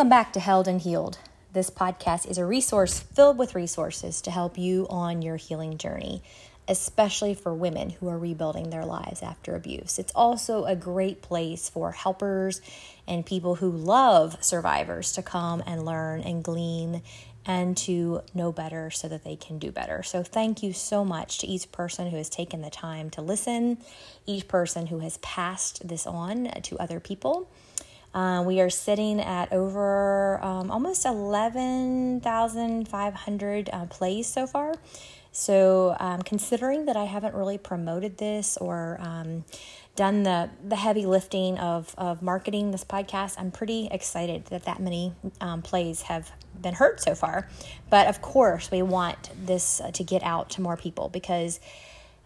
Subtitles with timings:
[0.00, 1.18] Welcome back to Held and Healed.
[1.52, 6.22] This podcast is a resource filled with resources to help you on your healing journey,
[6.66, 9.98] especially for women who are rebuilding their lives after abuse.
[9.98, 12.62] It's also a great place for helpers
[13.06, 17.02] and people who love survivors to come and learn and glean
[17.44, 20.02] and to know better so that they can do better.
[20.02, 23.76] So, thank you so much to each person who has taken the time to listen,
[24.24, 27.50] each person who has passed this on to other people.
[28.12, 34.74] Uh, we are sitting at over um, almost 11,500 uh, plays so far.
[35.32, 39.44] So, um, considering that I haven't really promoted this or um,
[39.94, 44.80] done the, the heavy lifting of, of marketing this podcast, I'm pretty excited that that
[44.80, 47.46] many um, plays have been heard so far.
[47.90, 51.60] But of course, we want this uh, to get out to more people because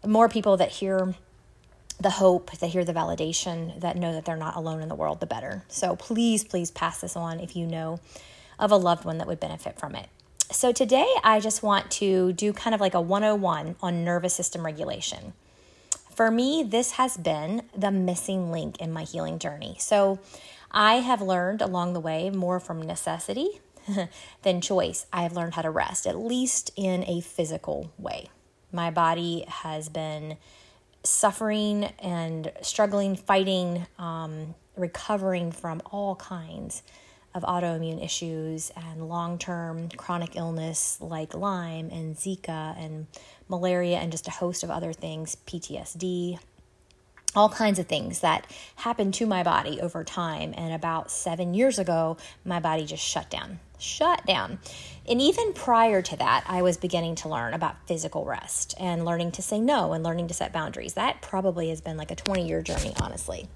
[0.06, 1.14] more people that hear
[2.00, 5.20] the hope, that hear the validation, that know that they're not alone in the world,
[5.20, 5.64] the better.
[5.68, 8.00] So please, please pass this on if you know
[8.58, 10.08] of a loved one that would benefit from it.
[10.50, 14.64] So today, I just want to do kind of like a 101 on nervous system
[14.64, 15.32] regulation.
[16.14, 19.76] For me, this has been the missing link in my healing journey.
[19.80, 20.20] So
[20.70, 23.60] I have learned along the way more from necessity
[24.42, 25.06] than choice.
[25.12, 28.28] I have learned how to rest, at least in a physical way.
[28.70, 30.36] My body has been
[31.04, 36.82] suffering and struggling, fighting, um, recovering from all kinds
[37.34, 43.06] of autoimmune issues and long term chronic illness like Lyme and Zika and
[43.48, 46.38] malaria and just a host of other things, PTSD,
[47.34, 48.46] all kinds of things that
[48.76, 50.54] happened to my body over time.
[50.56, 53.60] And about seven years ago, my body just shut down.
[53.78, 54.58] Shut down.
[55.06, 59.32] And even prior to that, I was beginning to learn about physical rest and learning
[59.32, 60.94] to say no and learning to set boundaries.
[60.94, 63.48] That probably has been like a 20 year journey, honestly.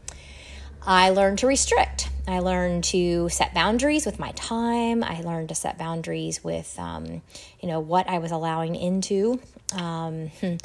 [0.83, 2.09] I learned to restrict.
[2.27, 5.03] I learned to set boundaries with my time.
[5.03, 7.23] I learned to set boundaries with, um,
[7.61, 9.41] you know, what I was allowing into.
[9.75, 10.57] Um, hmm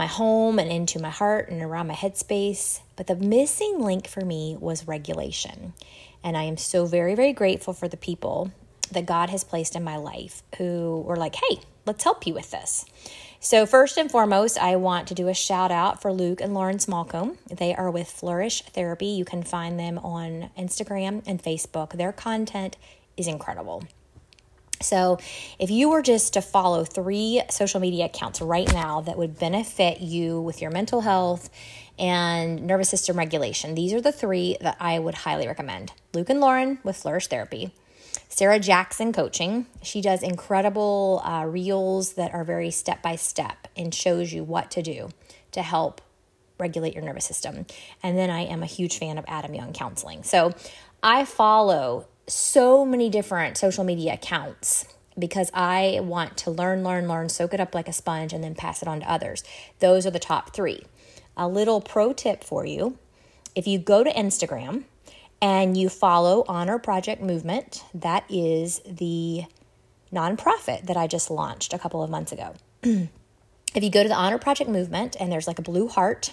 [0.00, 2.80] my home and into my heart and around my headspace.
[2.96, 5.74] But the missing link for me was regulation.
[6.24, 8.50] And I am so very, very grateful for the people
[8.92, 12.50] that God has placed in my life who were like, hey, let's help you with
[12.50, 12.86] this.
[13.40, 16.78] So, first and foremost, I want to do a shout out for Luke and Lauren
[16.78, 17.36] Smallcomb.
[17.48, 19.06] They are with Flourish Therapy.
[19.06, 21.92] You can find them on Instagram and Facebook.
[21.92, 22.78] Their content
[23.18, 23.84] is incredible.
[24.82, 25.18] So,
[25.58, 30.00] if you were just to follow three social media accounts right now that would benefit
[30.00, 31.50] you with your mental health
[31.98, 36.40] and nervous system regulation, these are the three that I would highly recommend Luke and
[36.40, 37.72] Lauren with Flourish Therapy,
[38.30, 39.66] Sarah Jackson Coaching.
[39.82, 44.70] She does incredible uh, reels that are very step by step and shows you what
[44.70, 45.10] to do
[45.52, 46.00] to help
[46.58, 47.66] regulate your nervous system.
[48.02, 50.22] And then I am a huge fan of Adam Young Counseling.
[50.22, 50.54] So,
[51.02, 54.86] I follow so many different social media accounts
[55.18, 58.54] because I want to learn, learn, learn, soak it up like a sponge, and then
[58.54, 59.44] pass it on to others.
[59.80, 60.84] Those are the top three.
[61.36, 62.98] A little pro tip for you
[63.54, 64.84] if you go to Instagram
[65.42, 69.44] and you follow Honor Project Movement, that is the
[70.12, 72.54] nonprofit that I just launched a couple of months ago.
[72.82, 73.08] if
[73.82, 76.32] you go to the Honor Project Movement and there's like a blue heart,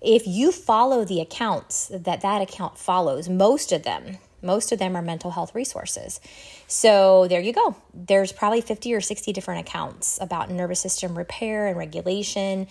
[0.00, 4.96] if you follow the accounts that that account follows, most of them, most of them
[4.96, 6.20] are mental health resources.
[6.66, 7.76] So there you go.
[7.94, 12.66] There's probably 50 or 60 different accounts about nervous system repair and regulation,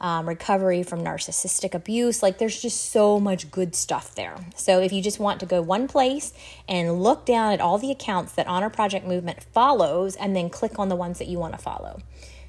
[0.00, 2.22] um, recovery from narcissistic abuse.
[2.22, 4.36] Like there's just so much good stuff there.
[4.54, 6.32] So if you just want to go one place
[6.68, 10.78] and look down at all the accounts that Honor Project Movement follows and then click
[10.78, 12.00] on the ones that you want to follow.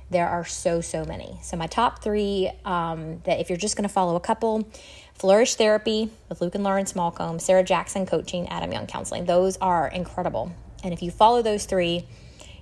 [0.09, 1.37] There are so, so many.
[1.43, 4.71] So, my top three um, that if you're just going to follow a couple,
[5.17, 9.25] Flourish Therapy with Luke and Lauren Smallcomb, Sarah Jackson Coaching, Adam Young Counseling.
[9.25, 10.51] Those are incredible.
[10.83, 12.05] And if you follow those three,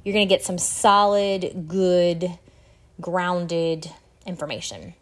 [0.04, 2.40] you're going to get some solid, good,
[3.02, 3.92] grounded
[4.26, 4.94] information.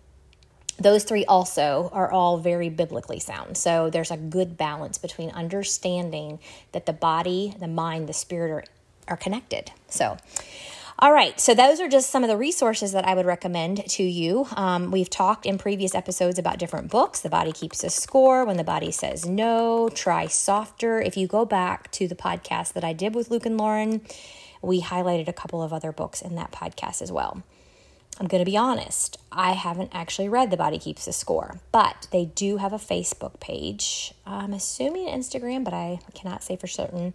[0.80, 3.56] Those three also are all very biblically sound.
[3.56, 6.40] So there's a good balance between understanding
[6.72, 8.64] that the body, the mind, the spirit are,
[9.10, 9.72] are connected.
[9.90, 10.18] So,
[11.04, 14.04] all right, so those are just some of the resources that I would recommend to
[14.04, 14.48] you.
[14.56, 17.20] Um, we've talked in previous episodes about different books.
[17.20, 21.02] The Body Keeps a Score, When the Body Says No, Try Softer.
[21.02, 24.00] If you go back to the podcast that I did with Luke and Lauren,
[24.62, 27.44] we highlighted a couple of other books in that podcast as well.
[28.18, 32.08] I'm going to be honest, I haven't actually read The Body Keeps a Score, but
[32.12, 34.14] they do have a Facebook page.
[34.26, 37.14] I'm assuming Instagram, but I cannot say for certain.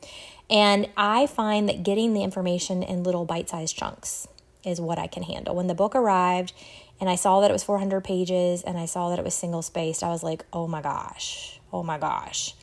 [0.50, 4.26] And I find that getting the information in little bite sized chunks
[4.64, 5.54] is what I can handle.
[5.54, 6.52] When the book arrived
[7.00, 9.62] and I saw that it was 400 pages and I saw that it was single
[9.62, 12.54] spaced, I was like, oh my gosh, oh my gosh.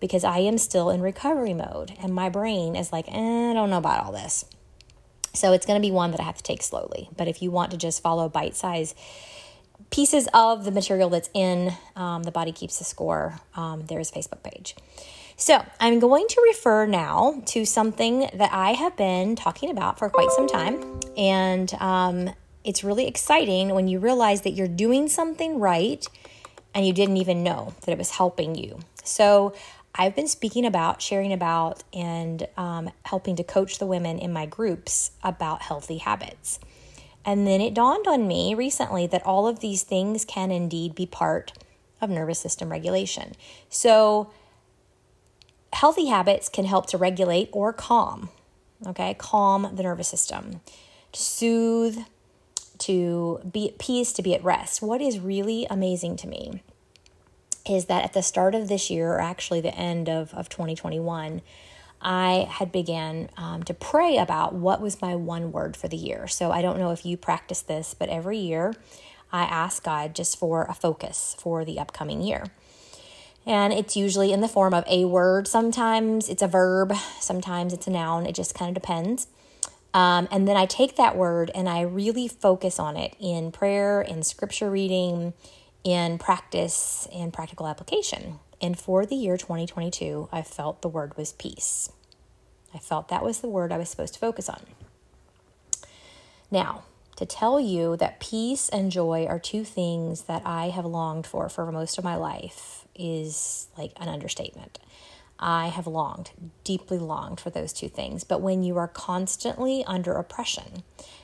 [0.00, 3.70] because I am still in recovery mode and my brain is like, eh, I don't
[3.70, 4.44] know about all this.
[5.34, 7.08] So it's going to be one that I have to take slowly.
[7.16, 8.94] But if you want to just follow bite size
[9.90, 14.14] pieces of the material that's in um, the Body Keeps the Score, um, there's a
[14.14, 14.74] Facebook page.
[15.40, 20.10] So I'm going to refer now to something that I have been talking about for
[20.10, 21.00] quite some time.
[21.16, 26.06] And um, it's really exciting when you realize that you're doing something right
[26.74, 28.80] and you didn't even know that it was helping you.
[29.02, 29.54] So
[29.94, 34.44] I've been speaking about, sharing about, and um, helping to coach the women in my
[34.44, 36.60] groups about healthy habits.
[37.24, 41.06] And then it dawned on me recently that all of these things can indeed be
[41.06, 41.54] part
[41.98, 43.32] of nervous system regulation.
[43.70, 44.30] So,
[45.72, 48.30] healthy habits can help to regulate or calm,
[48.86, 50.60] okay, calm the nervous system,
[51.12, 51.98] to soothe,
[52.78, 54.82] to be at peace, to be at rest.
[54.82, 56.62] What is really amazing to me
[57.68, 61.42] is that at the start of this year, or actually the end of, of 2021,
[62.02, 66.26] I had began um, to pray about what was my one word for the year.
[66.26, 68.74] So I don't know if you practice this, but every year
[69.30, 72.46] I ask God just for a focus for the upcoming year.
[73.50, 75.48] And it's usually in the form of a word.
[75.48, 78.24] Sometimes it's a verb, sometimes it's a noun.
[78.24, 79.26] It just kind of depends.
[79.92, 84.02] Um, and then I take that word and I really focus on it in prayer,
[84.02, 85.32] in scripture reading,
[85.82, 88.38] in practice and practical application.
[88.60, 91.90] And for the year 2022, I felt the word was peace.
[92.72, 94.60] I felt that was the word I was supposed to focus on.
[96.52, 96.84] Now,
[97.16, 101.48] to tell you that peace and joy are two things that I have longed for
[101.48, 104.78] for most of my life is like an understatement.
[105.38, 106.32] I have longed,
[106.64, 108.24] deeply longed for those two things.
[108.24, 110.82] But when you are constantly under oppression,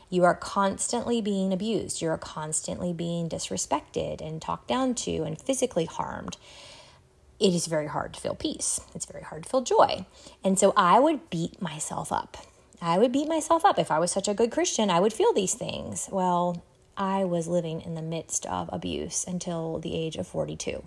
[0.08, 5.84] you are constantly being abused, you're constantly being disrespected and talked down to and physically
[5.84, 6.38] harmed,
[7.38, 8.80] it is very hard to feel peace.
[8.94, 10.06] It's very hard to feel joy.
[10.42, 12.38] And so I would beat myself up.
[12.80, 13.78] I would beat myself up.
[13.78, 16.08] If I was such a good Christian, I would feel these things.
[16.10, 16.64] Well,
[16.96, 20.82] I was living in the midst of abuse until the age of 42.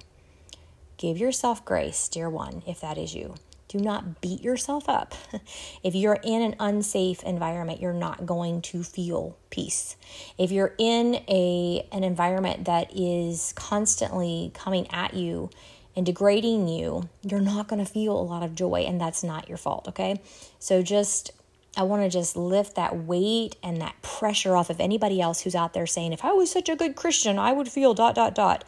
[1.00, 3.36] Give yourself grace, dear one, if that is you.
[3.70, 5.16] Do not beat yourself up.
[5.84, 9.96] if you're in an unsafe environment, you're not going to feel peace.
[10.38, 15.50] If you're in a an environment that is constantly coming at you
[15.96, 19.48] and degrading you, you're not going to feel a lot of joy and that's not
[19.48, 20.20] your fault, okay?
[20.60, 21.32] So just
[21.78, 25.56] I want to just lift that weight and that pressure off of anybody else who's
[25.56, 28.36] out there saying if I was such a good Christian, I would feel dot dot
[28.36, 28.66] dot.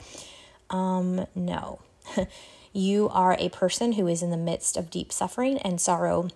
[0.69, 1.81] Um no.
[2.73, 6.29] you are a person who is in the midst of deep suffering and sorrow,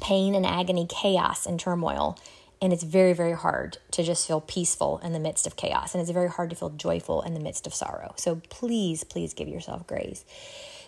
[0.00, 2.18] pain and agony, chaos and turmoil.
[2.60, 5.94] And it's very, very hard to just feel peaceful in the midst of chaos.
[5.94, 8.14] And it's very hard to feel joyful in the midst of sorrow.
[8.16, 10.24] So please, please give yourself grace.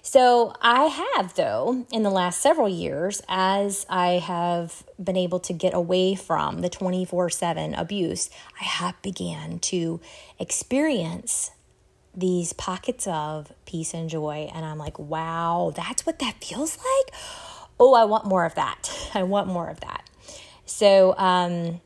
[0.03, 5.53] So I have, though, in the last several years, as I have been able to
[5.53, 8.31] get away from the 24 7 abuse,
[8.61, 10.01] I have began to
[10.39, 11.51] experience
[12.15, 14.51] these pockets of peace and joy.
[14.55, 17.15] And I'm like, wow, that's what that feels like.
[17.79, 18.91] Oh, I want more of that.
[19.15, 20.09] I want more of that.
[20.67, 21.81] So, um,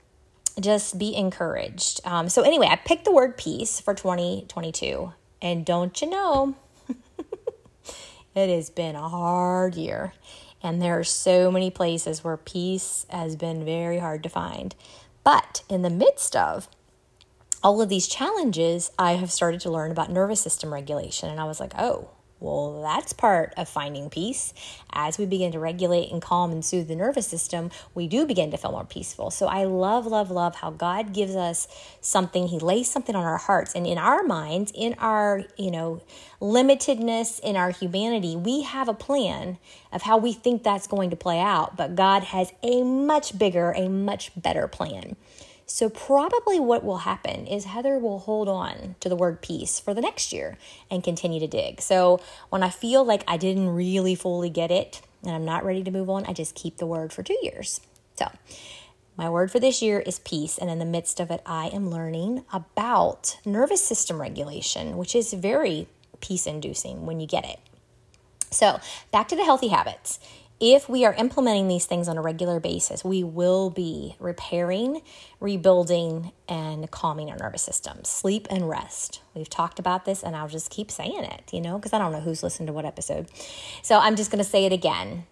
[0.61, 2.01] just be encouraged.
[2.05, 5.13] Um, so, anyway, I picked the word peace for 2022.
[5.43, 6.55] And don't you know,
[8.35, 10.13] it has been a hard year.
[10.63, 14.75] And there are so many places where peace has been very hard to find.
[15.23, 16.69] But in the midst of
[17.65, 21.31] all of these challenges, I have started to learn about nervous system regulation.
[21.31, 24.53] And I was like, oh, well, that's part of finding peace.
[24.93, 28.51] As we begin to regulate and calm and soothe the nervous system, we do begin
[28.51, 29.31] to feel more peaceful.
[29.31, 31.67] So I love, love, love how God gives us
[32.03, 32.49] something.
[32.49, 33.75] He lays something on our hearts.
[33.75, 36.03] And in our minds, in our, you know,
[36.43, 39.57] limitedness, in our humanity, we have a plan
[39.91, 41.79] of how we think that's going to play out.
[41.79, 45.17] But God has a much bigger, a much better plan.
[45.67, 49.95] So, probably what will happen is Heather will hold on to the word peace for
[49.95, 50.59] the next year
[50.91, 51.81] and continue to dig.
[51.81, 55.83] So, when I feel like I didn't really fully get it and I'm not ready
[55.83, 57.81] to move on, I just keep the word for two years.
[58.17, 58.31] So,
[59.17, 60.59] my word for this year is peace.
[60.59, 65.33] And in the midst of it, I am learning about nervous system regulation, which is
[65.33, 65.89] very
[66.21, 67.59] peace inducing when you get it.
[68.51, 68.81] So,
[69.11, 70.19] back to the healthy habits
[70.61, 75.03] if we are implementing these things on a regular basis, we will be repairing,
[75.41, 78.05] rebuilding, and calming our nervous system.
[78.05, 79.21] Sleep and rest.
[79.35, 82.13] We've talked about this, and I'll just keep saying it, you know, because I don't
[82.13, 83.29] know who's listened to what episode.
[83.83, 85.27] So I'm just going to say it again.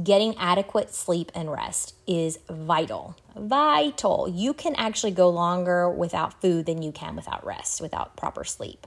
[0.00, 3.16] Getting adequate sleep and rest is vital.
[3.34, 4.28] Vital.
[4.28, 8.86] You can actually go longer without food than you can without rest, without proper sleep.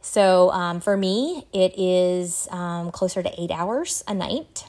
[0.00, 4.64] So um, for me, it is um, closer to eight hours a night.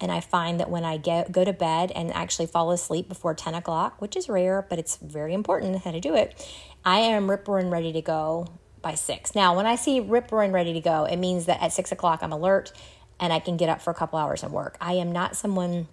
[0.00, 3.34] And I find that when I get, go to bed and actually fall asleep before
[3.34, 6.44] 10 o'clock, which is rare, but it's very important how to do it,
[6.84, 8.48] I am rip and ready to go
[8.80, 9.36] by six.
[9.36, 12.18] Now, when I see rip and ready to go, it means that at six o'clock
[12.22, 12.72] I'm alert
[13.20, 14.76] and I can get up for a couple hours of work.
[14.80, 15.86] I am not someone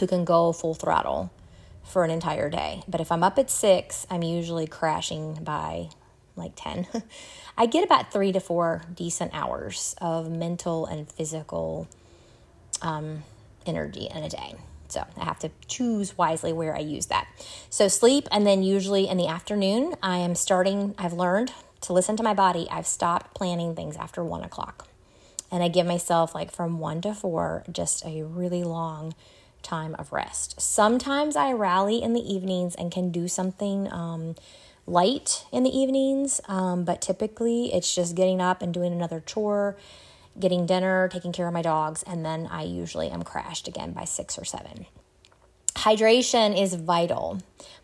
[0.00, 1.30] who can go full throttle
[1.84, 2.82] for an entire day.
[2.88, 5.90] But if I'm up at six, I'm usually crashing by
[6.36, 6.86] like 10.
[7.58, 11.88] I get about three to four decent hours of mental and physical
[12.82, 13.24] um,
[13.64, 14.54] energy in a day.
[14.88, 17.26] So I have to choose wisely where I use that.
[17.70, 21.52] So sleep, and then usually in the afternoon, I am starting, I've learned
[21.82, 22.66] to listen to my body.
[22.70, 24.88] I've stopped planning things after one o'clock.
[25.50, 29.14] And I give myself like from one to four, just a really long
[29.62, 30.60] time of rest.
[30.60, 34.36] Sometimes I rally in the evenings and can do something um,
[34.86, 39.76] light in the evenings, um, but typically it's just getting up and doing another chore,
[40.38, 44.04] getting dinner, taking care of my dogs, and then I usually am crashed again by
[44.04, 44.86] six or seven.
[45.74, 47.40] Hydration is vital.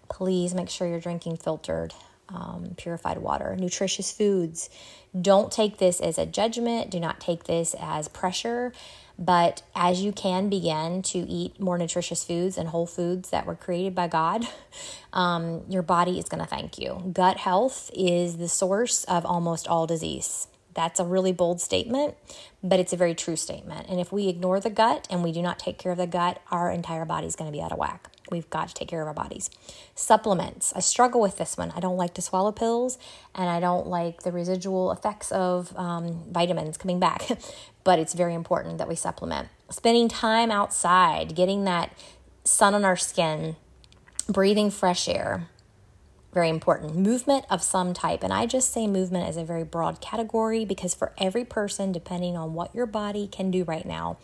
[0.08, 1.92] Please make sure you're drinking filtered,
[2.28, 4.70] um, purified water, nutritious foods.
[5.18, 6.90] Don't take this as a judgment.
[6.90, 8.72] Do not take this as pressure.
[9.24, 13.54] But as you can begin to eat more nutritious foods and whole foods that were
[13.54, 14.48] created by God,
[15.12, 17.12] um, your body is going to thank you.
[17.12, 20.48] Gut health is the source of almost all disease.
[20.74, 22.16] That's a really bold statement,
[22.64, 23.88] but it's a very true statement.
[23.88, 26.42] And if we ignore the gut and we do not take care of the gut,
[26.50, 28.08] our entire body is going to be out of whack.
[28.30, 29.50] We've got to take care of our bodies.
[29.94, 30.72] Supplements.
[30.74, 31.70] I struggle with this one.
[31.76, 32.96] I don't like to swallow pills
[33.34, 37.28] and I don't like the residual effects of um, vitamins coming back,
[37.84, 39.48] but it's very important that we supplement.
[39.70, 41.96] Spending time outside, getting that
[42.44, 43.56] sun on our skin,
[44.28, 45.48] breathing fresh air,
[46.32, 46.96] very important.
[46.96, 48.22] Movement of some type.
[48.22, 52.36] And I just say movement as a very broad category because for every person, depending
[52.36, 54.16] on what your body can do right now,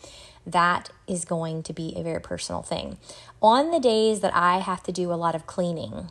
[0.45, 2.97] that is going to be a very personal thing.
[3.41, 6.09] On the days that I have to do a lot of cleaning,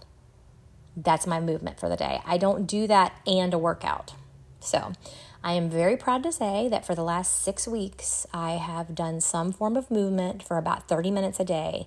[0.96, 2.20] that's my movement for the day.
[2.24, 4.14] I don't do that and a workout.
[4.60, 4.92] So,
[5.42, 9.21] I am very proud to say that for the last six weeks, I have done
[9.21, 11.87] some form of movement for about 30 minutes a day,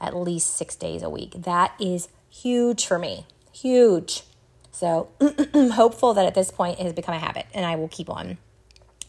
[0.00, 1.32] at least six days a week.
[1.36, 3.26] That is huge for me.
[3.52, 4.22] Huge.
[4.70, 5.08] So,
[5.54, 8.08] I'm hopeful that at this point it has become a habit and I will keep
[8.08, 8.38] on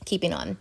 [0.05, 0.57] keeping on.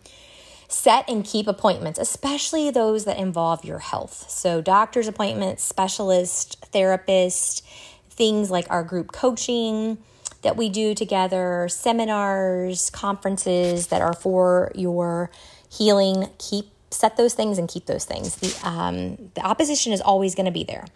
[0.69, 4.31] Set and keep appointments, especially those that involve your health.
[4.31, 7.65] So, doctor's appointments, specialist, therapist,
[8.09, 9.99] things like our group coaching
[10.43, 15.31] that we do together, seminars, conferences that are for your
[15.71, 16.29] healing.
[16.39, 18.37] Keep set those things and keep those things.
[18.37, 20.87] The um, the opposition is always going to be there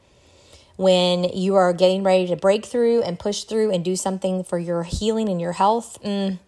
[0.77, 4.59] when you are getting ready to break through and push through and do something for
[4.59, 5.99] your healing and your health.
[6.03, 6.39] Mm,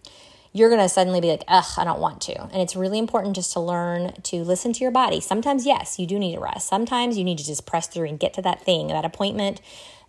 [0.53, 2.41] you're going to suddenly be like, ugh, I don't want to.
[2.41, 5.21] And it's really important just to learn to listen to your body.
[5.21, 6.67] Sometimes, yes, you do need a rest.
[6.67, 9.61] Sometimes you need to just press through and get to that thing, that appointment,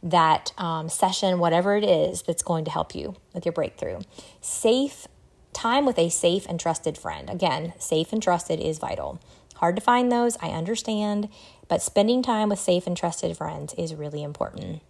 [0.03, 4.01] that um, session, whatever it is that's going to help you with your breakthrough.
[4.41, 5.09] Safe
[5.53, 7.29] time with a safe and trusted friend.
[7.29, 9.21] Again, safe and trusted is vital.
[9.57, 11.29] Hard to find those, I understand,
[11.67, 14.83] but spending time with safe and trusted friends is really important.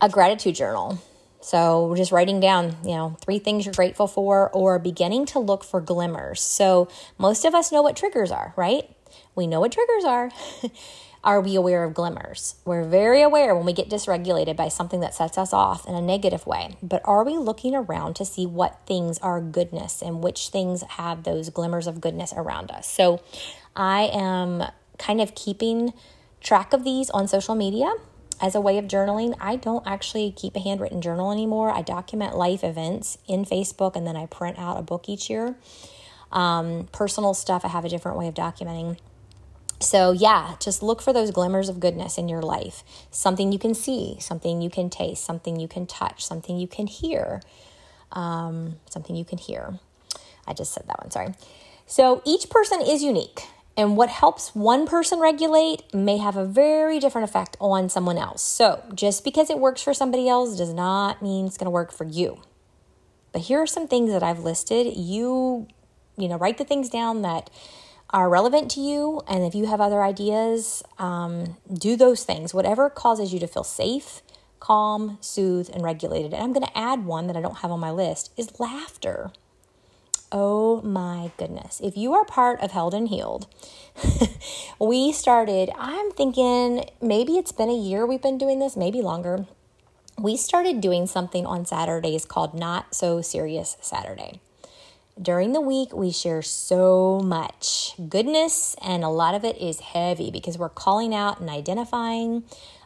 [0.00, 1.00] A gratitude journal.
[1.40, 5.62] So, just writing down, you know, three things you're grateful for or beginning to look
[5.62, 6.40] for glimmers.
[6.40, 8.90] So, most of us know what triggers are, right?
[9.36, 10.32] We know what triggers are.
[11.24, 12.54] are we aware of glimmers?
[12.64, 16.00] We're very aware when we get dysregulated by something that sets us off in a
[16.00, 16.76] negative way.
[16.82, 21.24] But are we looking around to see what things are goodness and which things have
[21.24, 22.88] those glimmers of goodness around us?
[22.90, 23.22] So,
[23.74, 24.64] I am
[24.98, 25.92] kind of keeping
[26.40, 27.92] track of these on social media
[28.40, 29.34] as a way of journaling.
[29.40, 31.70] I don't actually keep a handwritten journal anymore.
[31.70, 35.56] I document life events in Facebook and then I print out a book each year.
[36.30, 38.98] Um, personal stuff, I have a different way of documenting.
[39.80, 42.82] So, yeah, just look for those glimmers of goodness in your life.
[43.10, 46.86] Something you can see, something you can taste, something you can touch, something you can
[46.88, 47.40] hear.
[48.10, 49.78] Um, something you can hear.
[50.46, 51.34] I just said that one, sorry.
[51.86, 53.42] So, each person is unique.
[53.76, 58.42] And what helps one person regulate may have a very different effect on someone else.
[58.42, 61.92] So, just because it works for somebody else does not mean it's going to work
[61.92, 62.42] for you.
[63.32, 64.96] But here are some things that I've listed.
[64.96, 65.68] You,
[66.16, 67.50] you know, write the things down that
[68.10, 69.22] are relevant to you.
[69.28, 72.54] And if you have other ideas, um, do those things.
[72.54, 74.22] Whatever causes you to feel safe,
[74.60, 76.32] calm, soothed, and regulated.
[76.32, 79.30] And I'm going to add one that I don't have on my list is laughter.
[80.30, 81.80] Oh my goodness.
[81.82, 83.46] If you are part of Held and Healed,
[84.78, 89.46] we started, I'm thinking maybe it's been a year we've been doing this, maybe longer.
[90.18, 94.40] we started doing something on Saturdays called Not So Serious Saturday.
[95.20, 100.30] During the week, we share so much goodness, and a lot of it is heavy
[100.30, 102.44] because we're calling out and identifying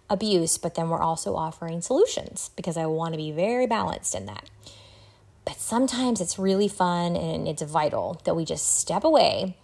[0.09, 4.27] abuse, but then we're also offering solutions because I want to be very balanced in
[4.27, 4.49] that.
[5.45, 9.57] But sometimes it's really fun and it's vital that we just step away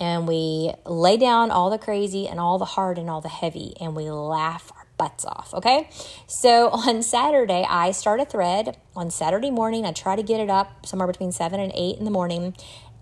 [0.00, 3.74] and we lay down all the crazy and all the hard and all the heavy
[3.80, 5.52] and we laugh butts off.
[5.54, 5.88] Okay.
[6.26, 8.76] So on Saturday, I start a thread.
[8.94, 12.04] On Saturday morning, I try to get it up somewhere between seven and eight in
[12.04, 12.54] the morning.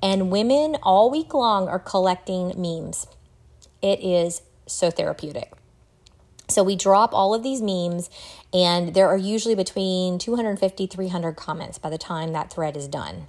[0.02, 3.06] And women all week long are collecting memes.
[3.82, 5.52] It is so therapeutic.
[6.48, 8.10] So we drop all of these memes,
[8.52, 13.26] and there are usually between 250, 300 comments by the time that thread is done.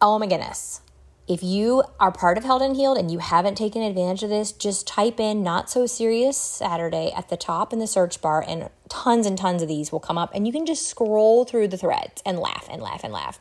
[0.00, 0.80] Oh my goodness.
[1.28, 4.50] If you are part of Held and Healed and you haven't taken advantage of this,
[4.50, 8.70] just type in Not So Serious Saturday at the top in the search bar, and
[8.88, 11.78] tons and tons of these will come up, and you can just scroll through the
[11.78, 13.38] threads and laugh and laugh and laugh.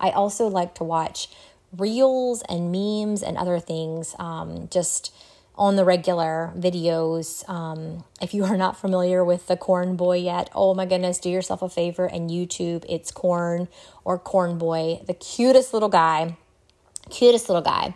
[0.00, 1.28] I also like to watch
[1.76, 4.16] reels and memes and other things.
[4.18, 5.14] Um, just
[5.60, 7.46] on the regular videos.
[7.48, 11.28] Um, if you are not familiar with the Corn Boy yet, oh my goodness, do
[11.28, 12.84] yourself a favor and YouTube.
[12.88, 13.68] It's Corn
[14.02, 16.38] or Corn Boy, the cutest little guy,
[17.10, 17.94] cutest little guy.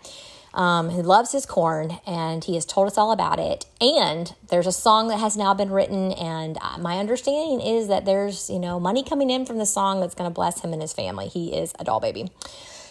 [0.52, 3.66] Um, who loves his corn and he has told us all about it.
[3.80, 8.04] And there's a song that has now been written, and uh, my understanding is that
[8.04, 10.80] there's you know money coming in from the song that's going to bless him and
[10.80, 11.26] his family.
[11.26, 12.30] He is a doll baby.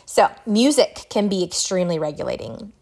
[0.05, 2.73] So music can be extremely regulating.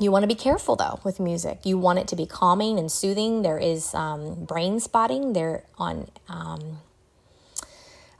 [0.00, 1.60] You want to be careful though with music.
[1.64, 3.42] You want it to be calming and soothing.
[3.42, 6.78] There is um, brain spotting there on um,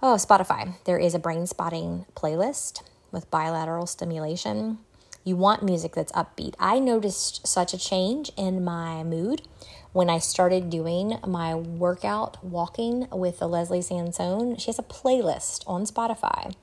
[0.02, 0.74] oh Spotify.
[0.84, 4.78] There is a brain spotting playlist with bilateral stimulation.
[5.24, 6.54] You want music that's upbeat.
[6.58, 9.42] I noticed such a change in my mood
[9.92, 14.56] when I started doing my workout walking with the Leslie Sansone.
[14.56, 16.54] She has a playlist on Spotify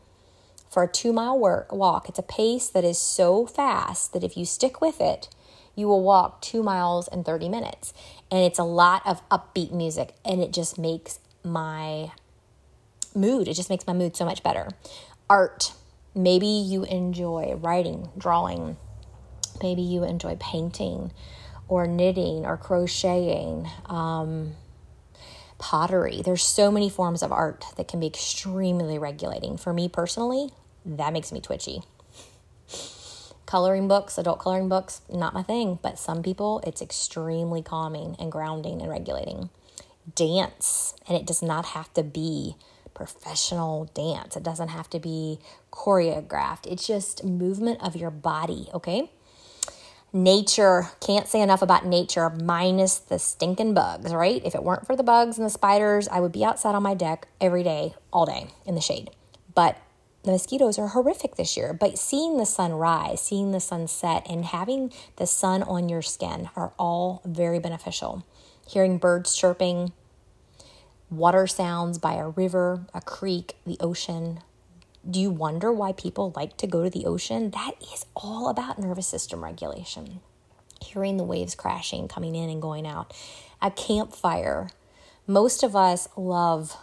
[0.70, 2.10] for a two mile work, walk.
[2.10, 5.30] It's a pace that is so fast that if you stick with it,
[5.76, 7.94] you will walk two miles in 30 minutes.
[8.32, 12.12] And it's a lot of upbeat music, and it just makes my
[13.14, 14.70] mood, it just makes my mood so much better.
[15.30, 15.74] Art,
[16.16, 18.78] maybe you enjoy writing, drawing,
[19.62, 21.12] maybe you enjoy painting
[21.68, 23.68] or knitting or crocheting.
[23.86, 24.54] Um,
[25.58, 26.22] pottery.
[26.24, 29.58] There's so many forms of art that can be extremely regulating.
[29.58, 30.50] For me personally,
[30.86, 31.82] that makes me twitchy.
[33.46, 38.32] Coloring books, adult coloring books, not my thing, but some people it's extremely calming and
[38.32, 39.50] grounding and regulating.
[40.14, 42.56] Dance, and it does not have to be
[42.94, 44.36] professional dance.
[44.36, 45.40] It doesn't have to be
[45.76, 46.66] choreographed.
[46.66, 49.12] It's just movement of your body, okay?
[50.14, 54.42] Nature, can't say enough about nature, minus the stinking bugs, right?
[54.46, 56.94] If it weren't for the bugs and the spiders, I would be outside on my
[56.94, 59.10] deck every day, all day in the shade.
[59.54, 59.78] But
[60.24, 64.26] the mosquitoes are horrific this year, but seeing the sun rise, seeing the sun set,
[64.30, 68.26] and having the sun on your skin are all very beneficial.
[68.68, 69.92] Hearing birds chirping,
[71.12, 74.40] water sounds by a river, a creek, the ocean.
[75.10, 77.52] Do you wonder why people like to go to the ocean?
[77.52, 80.22] That is all about nervous system regulation.
[80.82, 83.14] Hearing the waves crashing, coming in and going out.
[83.62, 84.70] A campfire.
[85.28, 86.76] Most of us love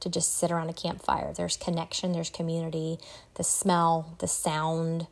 [0.00, 1.32] to just sit around a campfire.
[1.32, 2.98] There's connection, there's community,
[3.34, 5.06] the smell, the sound,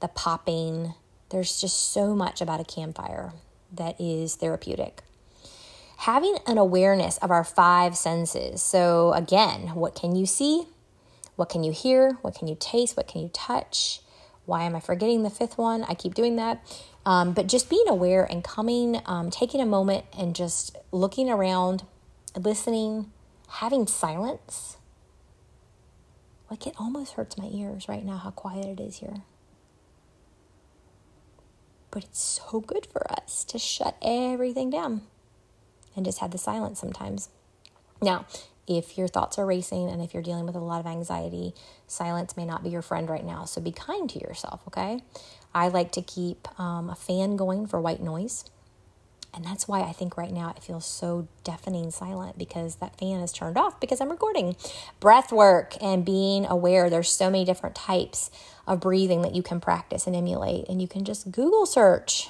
[0.00, 0.94] the popping.
[1.30, 3.32] There's just so much about a campfire
[3.72, 5.02] that is therapeutic.
[5.98, 8.62] Having an awareness of our five senses.
[8.62, 10.66] So, again, what can you see?
[11.36, 12.18] What can you hear?
[12.22, 12.96] What can you taste?
[12.96, 14.00] What can you touch?
[14.44, 15.84] Why am I forgetting the fifth one?
[15.84, 16.62] I keep doing that.
[17.06, 21.84] Um, but just being aware and coming, um, taking a moment and just looking around,
[22.36, 23.10] listening,
[23.48, 24.76] having silence,
[26.50, 29.22] like it almost hurts my ears right now how quiet it is here.
[31.90, 35.02] But it's so good for us to shut everything down
[35.96, 37.28] and just have the silence sometimes.
[38.00, 38.26] Now,
[38.66, 41.54] if your thoughts are racing and if you're dealing with a lot of anxiety,
[41.86, 43.44] silence may not be your friend right now.
[43.44, 45.00] So be kind to yourself, okay?
[45.54, 48.44] I like to keep um, a fan going for white noise.
[49.34, 53.20] And that's why I think right now it feels so deafening silent because that fan
[53.20, 54.56] is turned off because I'm recording.
[55.00, 58.30] Breath work and being aware there's so many different types
[58.66, 60.68] of breathing that you can practice and emulate.
[60.68, 62.28] And you can just Google search.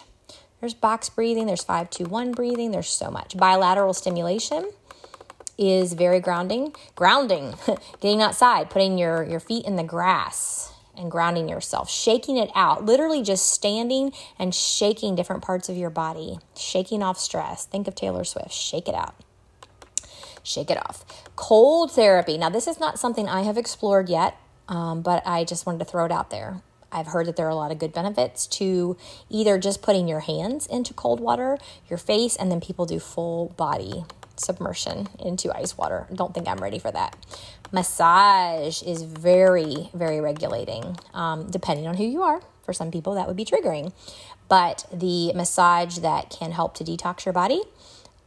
[0.60, 3.36] There's box breathing, there's 521 breathing, there's so much.
[3.36, 4.70] Bilateral stimulation
[5.62, 6.74] is very grounding.
[6.94, 7.54] Grounding,
[8.00, 12.84] getting outside, putting your, your feet in the grass and grounding yourself, shaking it out,
[12.84, 17.64] literally just standing and shaking different parts of your body, shaking off stress.
[17.64, 19.14] Think of Taylor Swift, shake it out.
[20.42, 21.04] Shake it off.
[21.36, 22.36] Cold therapy.
[22.36, 24.36] Now, this is not something I have explored yet,
[24.68, 26.62] um, but I just wanted to throw it out there.
[26.90, 28.96] I've heard that there are a lot of good benefits to
[29.30, 33.54] either just putting your hands into cold water, your face, and then people do full
[33.56, 34.04] body
[34.42, 36.06] submersion into ice water.
[36.14, 37.16] Don't think I'm ready for that.
[37.72, 42.42] Massage is very, very regulating, um, depending on who you are.
[42.64, 43.92] For some people, that would be triggering.
[44.48, 47.62] But the massage that can help to detox your body,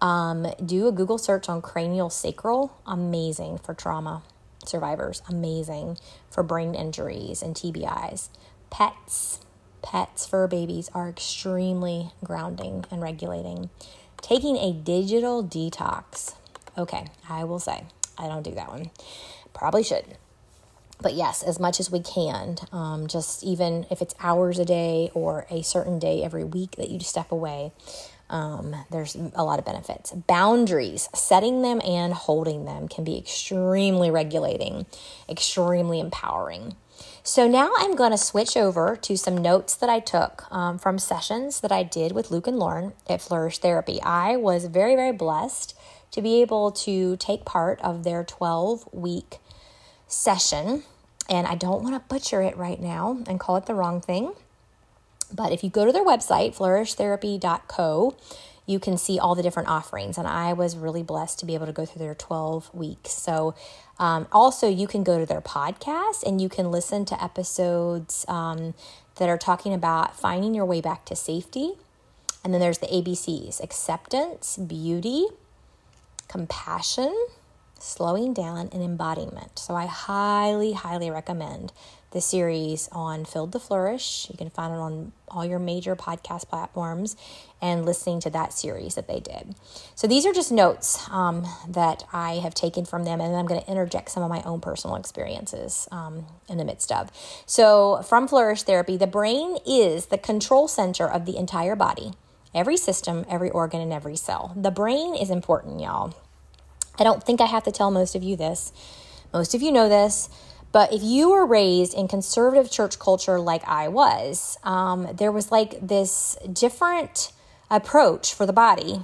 [0.02, 2.78] um, do a Google search on cranial sacral.
[2.86, 4.24] Amazing for trauma
[4.66, 5.98] survivors, amazing
[6.30, 8.30] for brain injuries and TBIs.
[8.70, 9.40] Pets,
[9.82, 13.70] pets, for babies are extremely grounding and regulating.
[14.26, 16.34] Taking a digital detox.
[16.76, 17.84] Okay, I will say,
[18.18, 18.90] I don't do that one.
[19.54, 20.18] Probably should.
[21.00, 25.12] But yes, as much as we can, um, just even if it's hours a day
[25.14, 27.72] or a certain day every week that you step away,
[28.28, 30.12] um, there's a lot of benefits.
[30.12, 34.88] Boundaries, setting them and holding them can be extremely regulating,
[35.30, 36.76] extremely empowering.
[37.24, 41.00] So now I'm going to switch over to some notes that I took um, from
[41.00, 44.00] sessions that I did with Luke and Lauren at Flourish Therapy.
[44.02, 45.76] I was very, very blessed
[46.12, 49.40] to be able to take part of their 12 week
[50.08, 50.84] session.
[51.30, 54.34] And I don't want to butcher it right now and call it the wrong thing.
[55.34, 58.16] But if you go to their website, flourishtherapy.co,
[58.66, 60.18] you can see all the different offerings.
[60.18, 63.12] And I was really blessed to be able to go through their 12 weeks.
[63.12, 63.56] So,
[63.98, 68.74] um, also, you can go to their podcast and you can listen to episodes um,
[69.16, 71.74] that are talking about finding your way back to safety.
[72.44, 75.28] And then there's the ABCs acceptance, beauty,
[76.28, 77.28] compassion,
[77.80, 79.58] slowing down, and embodiment.
[79.60, 81.72] So, I highly, highly recommend
[82.16, 84.28] the series on Filled to Flourish.
[84.32, 87.18] You can find it on all your major podcast platforms
[87.62, 89.54] and listening to that series that they did.
[89.96, 93.60] So these are just notes um, that I have taken from them, and I'm going
[93.60, 97.12] to interject some of my own personal experiences um, in the midst of.
[97.46, 102.14] So, from Flourish Therapy, the brain is the control center of the entire body,
[102.54, 104.54] every system, every organ, and every cell.
[104.56, 106.16] The brain is important, y'all.
[106.98, 108.72] I don't think I have to tell most of you this.
[109.34, 110.30] Most of you know this.
[110.76, 115.50] But if you were raised in conservative church culture like I was, um, there was
[115.50, 117.32] like this different
[117.72, 119.00] approach for the body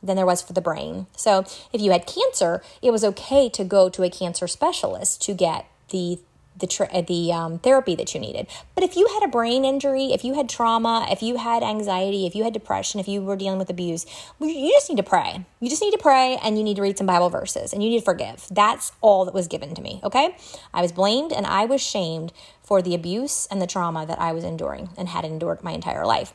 [0.00, 1.08] than there was for the brain.
[1.16, 5.34] So if you had cancer, it was okay to go to a cancer specialist to
[5.34, 6.20] get the
[6.60, 8.46] the tra- the um, therapy that you needed.
[8.74, 12.26] But if you had a brain injury, if you had trauma, if you had anxiety,
[12.26, 14.06] if you had depression, if you were dealing with abuse,
[14.40, 15.44] you just need to pray.
[15.60, 17.90] You just need to pray and you need to read some Bible verses and you
[17.90, 18.46] need to forgive.
[18.50, 20.36] That's all that was given to me, okay?
[20.72, 24.32] I was blamed and I was shamed for the abuse and the trauma that I
[24.32, 26.32] was enduring and had endured my entire life.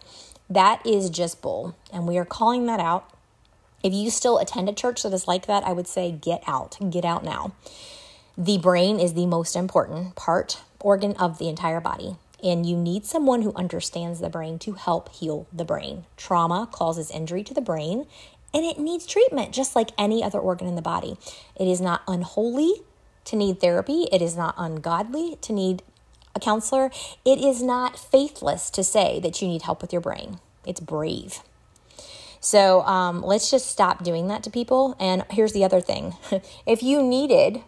[0.49, 1.75] That is just bull.
[1.91, 3.09] And we are calling that out.
[3.83, 6.77] If you still attend a church that is like that, I would say get out.
[6.89, 7.53] Get out now.
[8.37, 12.17] The brain is the most important part, organ of the entire body.
[12.43, 16.05] And you need someone who understands the brain to help heal the brain.
[16.17, 18.05] Trauma causes injury to the brain
[18.53, 21.17] and it needs treatment just like any other organ in the body.
[21.55, 22.73] It is not unholy
[23.25, 25.81] to need therapy, it is not ungodly to need
[26.35, 26.91] a counselor.
[27.23, 30.39] It is not faithless to say that you need help with your brain.
[30.65, 31.39] It's brave.
[32.41, 34.95] So um, let's just stop doing that to people.
[34.99, 36.15] And here's the other thing
[36.67, 37.63] if you needed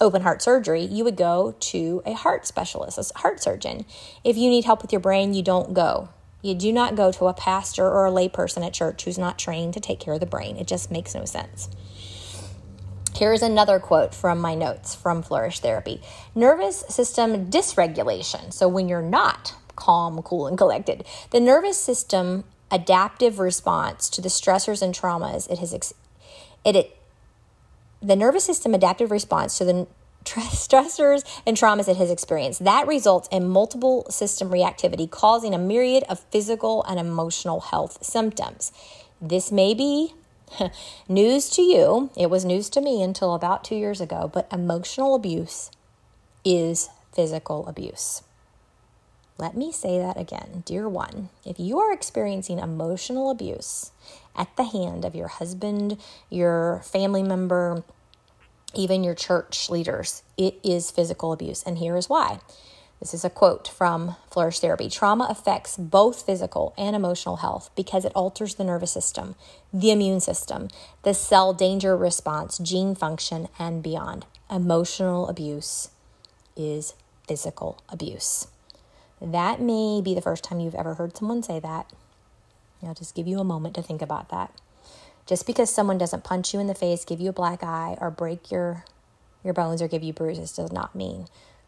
[0.00, 3.84] open heart surgery, you would go to a heart specialist, a heart surgeon.
[4.22, 6.08] If you need help with your brain, you don't go.
[6.42, 9.74] You do not go to a pastor or a layperson at church who's not trained
[9.74, 10.56] to take care of the brain.
[10.56, 11.70] It just makes no sense.
[13.16, 16.02] Here's another quote from my notes from Flourish Therapy
[16.34, 18.52] Nervous system dysregulation.
[18.52, 24.28] So, when you're not calm, cool, and collected, the nervous system adaptive response to the
[24.28, 25.94] stressors and traumas it has ex-
[26.64, 26.96] it, it
[28.04, 29.86] the nervous system adaptive response to the
[30.24, 32.64] stressors and traumas it has experienced.
[32.64, 38.72] That results in multiple system reactivity, causing a myriad of physical and emotional health symptoms.
[39.20, 40.14] This may be
[41.08, 42.10] news to you.
[42.16, 45.70] It was news to me until about two years ago, but emotional abuse
[46.44, 48.22] is physical abuse.
[49.36, 50.62] Let me say that again.
[50.64, 53.90] Dear one, if you are experiencing emotional abuse
[54.36, 55.98] at the hand of your husband,
[56.30, 57.84] your family member,
[58.74, 61.62] even your church leaders, it is physical abuse.
[61.62, 62.40] And here is why.
[63.00, 64.88] This is a quote from Flourish Therapy.
[64.88, 69.34] Trauma affects both physical and emotional health because it alters the nervous system,
[69.72, 70.68] the immune system,
[71.02, 74.24] the cell danger response, gene function, and beyond.
[74.50, 75.90] Emotional abuse
[76.56, 76.94] is
[77.26, 78.46] physical abuse.
[79.20, 81.90] That may be the first time you've ever heard someone say that.
[82.86, 84.52] I'll just give you a moment to think about that.
[85.26, 88.10] Just because someone doesn't punch you in the face, give you a black eye, or
[88.10, 88.84] break your
[89.44, 91.26] your bones or give you bruises does not mean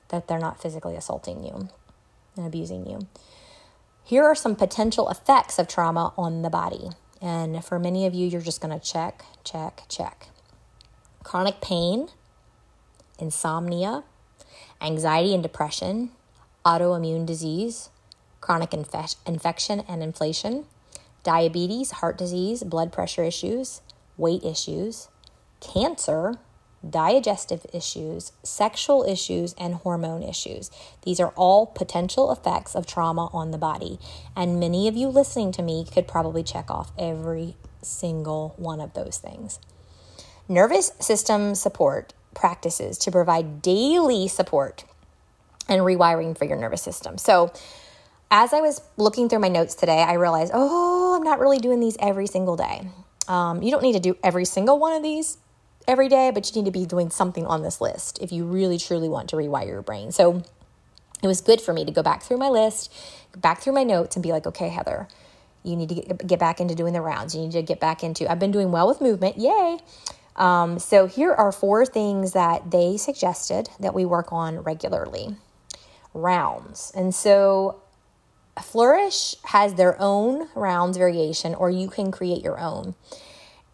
[0.09, 1.69] that they're not physically assaulting you
[2.37, 3.07] and abusing you.
[4.03, 6.91] Here are some potential effects of trauma on the body.
[7.21, 10.29] And for many of you, you're just going to check, check, check.
[11.23, 12.09] Chronic pain,
[13.19, 14.05] insomnia,
[14.81, 16.11] anxiety and depression,
[16.65, 17.91] autoimmune disease,
[18.41, 20.67] chronic infe- infection and inflation,
[21.27, 23.81] diabetes, heart disease, blood pressure issues,
[24.17, 25.09] weight issues,
[25.59, 26.37] cancer,
[26.89, 30.71] digestive issues, sexual issues, and hormone issues.
[31.03, 33.99] These are all potential effects of trauma on the body.
[34.37, 38.95] And many of you listening to me could probably check off every single one of
[38.95, 39.59] those things.
[40.49, 44.85] Nervous system support practices to provide daily support
[45.69, 47.19] and rewiring for your nervous system.
[47.19, 47.53] So,
[48.31, 51.81] as I was looking through my notes today, I realized, oh, I'm not really doing
[51.81, 52.89] these every single day.
[53.29, 55.39] Um, you don't need to do every single one of these
[55.87, 58.79] every day, but you need to be doing something on this list if you really
[58.79, 60.11] truly want to rewire your brain.
[60.11, 60.43] So
[61.23, 62.93] it was good for me to go back through my list,
[63.37, 65.09] back through my notes, and be like, okay, Heather,
[65.63, 67.35] you need to get, get back into doing the rounds.
[67.35, 69.79] You need to get back into, I've been doing well with movement, yay.
[70.37, 75.37] Um, so here are four things that they suggested that we work on regularly
[76.13, 76.93] rounds.
[76.95, 77.81] And so
[78.63, 82.95] Flourish has their own rounds variation, or you can create your own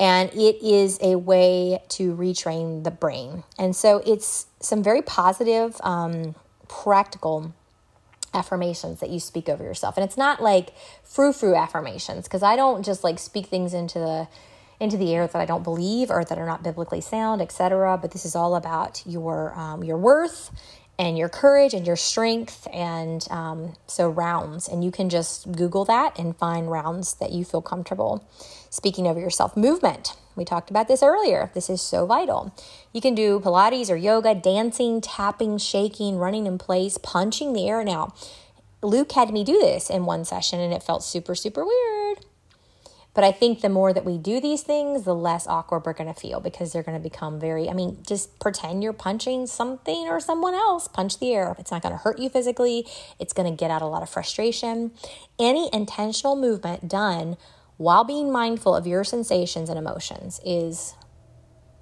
[0.02, 3.44] and it is a way to retrain the brain.
[3.56, 6.34] And so it's some very positive, um,
[6.66, 7.54] practical
[8.34, 9.96] affirmations that you speak over yourself.
[9.96, 10.72] And it's not like
[11.04, 14.28] frou frou affirmations because I don't just like speak things into the
[14.80, 17.96] into the air that I don't believe or that are not biblically sound, etc.
[17.96, 20.50] But this is all about your um, your worth
[21.02, 24.68] and your courage and your strength and um, so rounds.
[24.68, 28.24] And you can just google that and find rounds that you feel comfortable
[28.70, 29.56] speaking over yourself.
[29.56, 30.14] Movement.
[30.36, 31.50] We talked about this earlier.
[31.54, 32.54] This is so vital.
[32.92, 37.82] You can do pilates or yoga dancing tapping shaking running in place punching the air.
[37.82, 38.14] Now
[38.80, 42.18] luke had me do this in one session and it felt super super weird
[43.14, 46.12] but I think the more that we do these things, the less awkward we're going
[46.12, 50.08] to feel because they're going to become very, I mean, just pretend you're punching something
[50.08, 51.54] or someone else, punch the air.
[51.58, 52.86] It's not going to hurt you physically,
[53.18, 54.92] it's going to get out a lot of frustration.
[55.38, 57.36] Any intentional movement done
[57.76, 60.94] while being mindful of your sensations and emotions is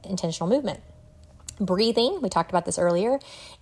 [0.03, 0.81] intentional movement.
[1.61, 3.19] Breathing, we talked about this earlier.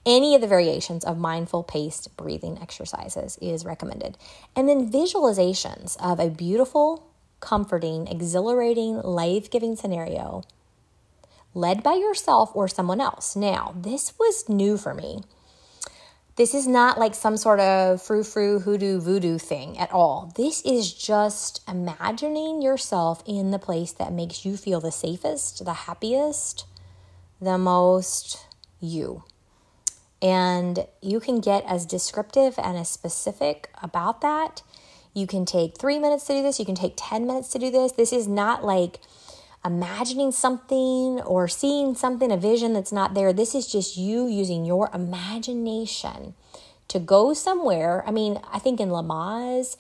[0.07, 4.17] Any of the variations of mindful paced breathing exercises is recommended.
[4.55, 7.08] And then visualizations of a beautiful
[7.41, 10.43] comforting, exhilarating, life giving scenario
[11.55, 13.35] led by yourself or someone else.
[13.35, 15.23] Now, this was new for me.
[16.37, 20.33] This is not like some sort of frou frou hoodoo voodoo thing at all.
[20.37, 25.73] This is just imagining yourself in the place that makes you feel the safest, the
[25.73, 26.65] happiest,
[27.41, 28.47] the most
[28.79, 29.25] you.
[30.23, 34.63] And you can get as descriptive and as specific about that
[35.15, 37.71] you can take three minutes to do this, you can take 10 minutes to do
[37.71, 37.93] this.
[37.93, 39.01] This is not like
[39.65, 43.33] imagining something or seeing something, a vision that's not there.
[43.33, 46.35] This is just you using your imagination
[46.89, 48.03] to go somewhere.
[48.07, 49.77] I mean, I think in Lamaze,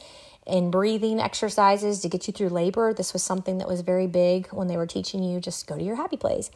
[0.46, 4.48] in breathing exercises to get you through labor, this was something that was very big
[4.48, 6.50] when they were teaching you just go to your happy place.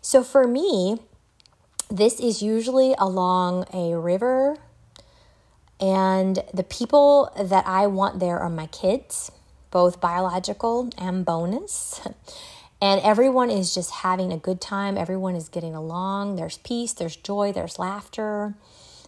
[0.00, 0.98] So for me,
[1.90, 4.56] this is usually along a river
[5.80, 9.30] and the people that I want there are my kids,
[9.70, 12.00] both biological and bonus.
[12.80, 14.96] And everyone is just having a good time.
[14.96, 16.36] Everyone is getting along.
[16.36, 18.54] There's peace, there's joy, there's laughter,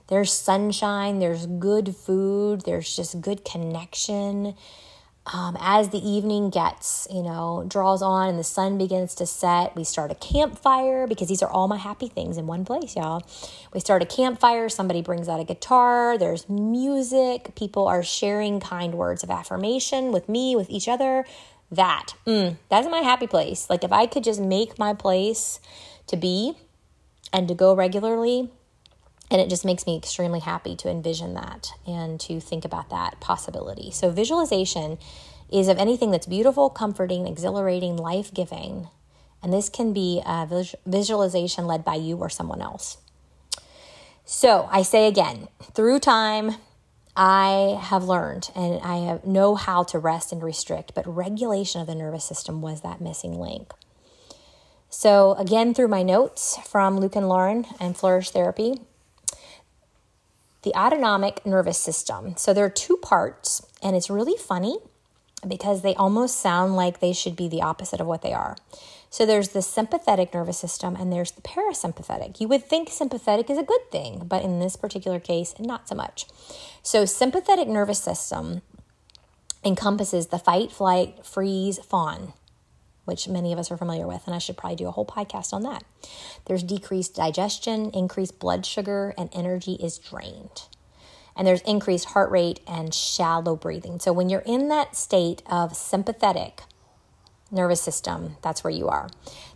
[0.09, 4.57] there's sunshine, there's good food, there's just good connection
[5.27, 9.77] um, as the evening gets, you know, draws on and the sun begins to set,
[9.77, 13.23] we start a campfire because these are all my happy things in one place, y'all.
[13.73, 18.95] We start a campfire, somebody brings out a guitar, there's music, people are sharing kind
[18.95, 21.27] words of affirmation with me, with each other.
[21.71, 23.69] That, mm, that's my happy place.
[23.69, 25.61] Like if I could just make my place
[26.09, 26.55] to be
[27.33, 28.51] and to go regularly,
[29.31, 33.21] and it just makes me extremely happy to envision that and to think about that
[33.21, 33.91] possibility.
[33.91, 34.99] So, visualization
[35.51, 38.89] is of anything that's beautiful, comforting, exhilarating, life giving.
[39.43, 42.99] And this can be uh, a visualization led by you or someone else.
[44.25, 46.57] So, I say again, through time,
[47.17, 51.87] I have learned and I have, know how to rest and restrict, but regulation of
[51.87, 53.73] the nervous system was that missing link.
[54.89, 58.81] So, again, through my notes from Luke and Lauren and Flourish Therapy,
[60.63, 62.35] the autonomic nervous system.
[62.37, 64.79] So there are two parts, and it's really funny
[65.47, 68.57] because they almost sound like they should be the opposite of what they are.
[69.09, 72.41] So there's the sympathetic nervous system and there's the parasympathetic.
[72.41, 75.97] You would think sympathetic is a good thing, but in this particular case, not so
[75.97, 76.27] much.
[76.83, 78.63] So sympathetic nervous system
[79.65, 82.35] encompasses the fight, flight, freeze, fawn,
[83.11, 85.53] which many of us are familiar with, and I should probably do a whole podcast
[85.53, 85.83] on that.
[86.45, 90.63] There's decreased digestion, increased blood sugar, and energy is drained.
[91.37, 93.99] And there's increased heart rate and shallow breathing.
[93.99, 96.63] So when you're in that state of sympathetic
[97.51, 99.11] nervous system, that's where you are.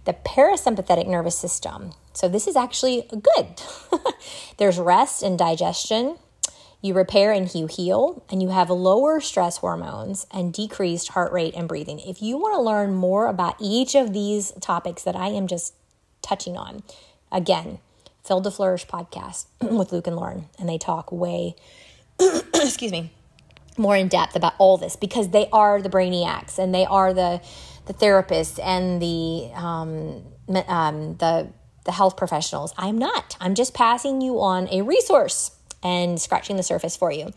[0.05, 3.62] The parasympathetic nervous system, so this is actually good.
[4.59, 6.17] there's rest and digestion,
[6.85, 11.55] you repair and you heal, and you have lower stress hormones and decreased heart rate
[11.57, 11.99] and breathing.
[11.99, 15.73] If you want to learn more about each of these topics that I am just
[16.20, 16.83] touching on,
[17.33, 17.79] again,
[18.23, 21.57] Filled to Flourish podcast with Luke and Lauren, and they talk way,
[22.55, 23.11] excuse me,
[23.79, 27.40] more in depth about all this because they are the brainiacs and they are the
[27.87, 30.23] the therapists and the um,
[30.68, 31.49] um, the
[31.87, 32.75] the health professionals.
[32.77, 33.38] I'm not.
[33.40, 35.54] I'm just passing you on a resource
[35.85, 37.33] and scratching the surface for you.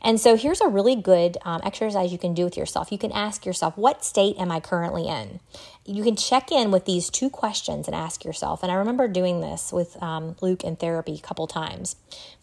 [0.00, 2.92] And so here's a really good um, exercise you can do with yourself.
[2.92, 5.40] You can ask yourself, What state am I currently in?
[5.84, 8.62] You can check in with these two questions and ask yourself.
[8.62, 11.96] And I remember doing this with um, Luke in therapy a couple times.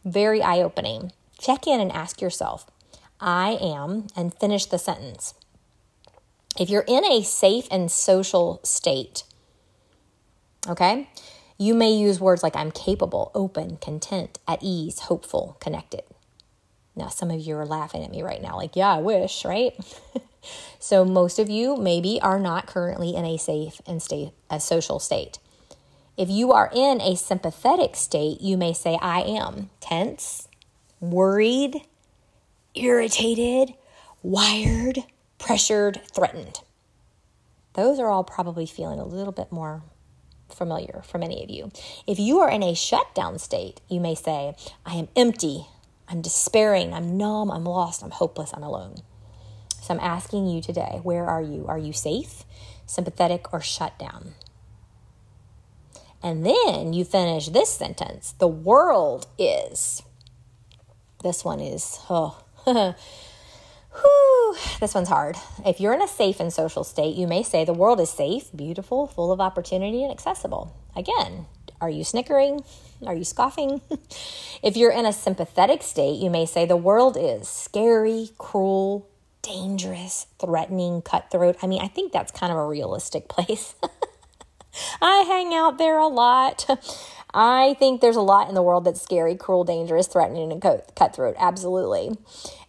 [0.04, 1.14] Very eye opening.
[1.40, 2.66] Check in and ask yourself,
[3.20, 5.34] I am, and finish the sentence.
[6.60, 9.24] If you're in a safe and social state,
[10.68, 11.10] okay,
[11.58, 16.04] you may use words like I'm capable, open, content, at ease, hopeful, connected.
[16.96, 19.74] Now, some of you are laughing at me right now, like, yeah, I wish, right?
[20.80, 25.00] so, most of you maybe are not currently in a safe and state, a social
[25.00, 25.40] state.
[26.18, 30.48] If you are in a sympathetic state, you may say, I am tense,
[31.02, 31.82] worried,
[32.74, 33.76] irritated,
[34.24, 35.00] wired,
[35.38, 36.62] pressured, threatened.
[37.74, 39.84] Those are all probably feeling a little bit more
[40.56, 41.72] familiar for many of you.
[42.08, 45.68] If you are in a shutdown state, you may say, I am empty,
[46.08, 48.96] I'm despairing, I'm numb, I'm lost, I'm hopeless, I'm alone.
[49.82, 51.66] So I'm asking you today, where are you?
[51.68, 52.44] Are you safe,
[52.86, 54.34] sympathetic, or shut down?
[56.24, 60.02] And then you finish this sentence the world is.
[61.22, 62.42] This one is, oh,
[64.02, 65.38] Whew, this one's hard.
[65.66, 68.50] If you're in a safe and social state, you may say the world is safe,
[68.56, 70.76] beautiful, full of opportunity, and accessible.
[70.96, 71.46] Again,
[71.82, 72.64] are you snickering?
[73.06, 73.82] Are you scoffing?
[74.64, 79.08] if you're in a sympathetic state, you may say the world is scary, cruel,
[79.42, 81.58] dangerous, threatening, cutthroat.
[81.62, 83.76] I mean, I think that's kind of a realistic place.
[85.02, 86.66] I hang out there a lot.
[87.38, 91.36] I think there's a lot in the world that's scary, cruel, dangerous, threatening, and cutthroat.
[91.38, 92.18] Absolutely.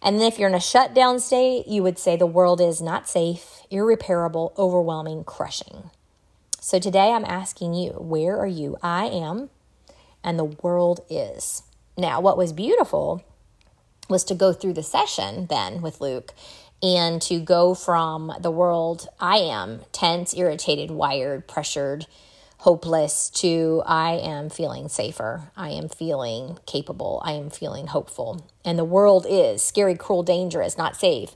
[0.01, 3.07] And then if you're in a shutdown state, you would say the world is not
[3.07, 5.89] safe, irreparable, overwhelming, crushing.
[6.59, 8.75] So today I'm asking you, where are you?
[8.83, 9.49] I am,
[10.21, 11.63] and the world is.
[11.97, 13.23] Now, what was beautiful
[14.09, 16.33] was to go through the session then with Luke
[16.83, 22.05] and to go from the world I am tense, irritated, wired, pressured,
[22.57, 25.51] hopeless to I am feeling safer.
[25.55, 27.21] I am feeling capable.
[27.23, 28.45] I am feeling hopeful.
[28.65, 31.31] And the world is scary, cruel, dangerous, not safe.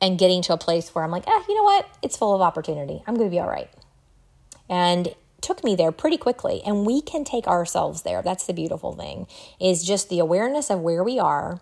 [0.00, 1.88] And getting to a place where I'm like, ah, you know what?
[2.02, 3.02] It's full of opportunity.
[3.06, 3.70] I'm going to be all right.
[4.68, 8.94] And took me there pretty quickly and we can take ourselves there that's the beautiful
[8.94, 9.28] thing
[9.60, 11.60] is just the awareness of where we are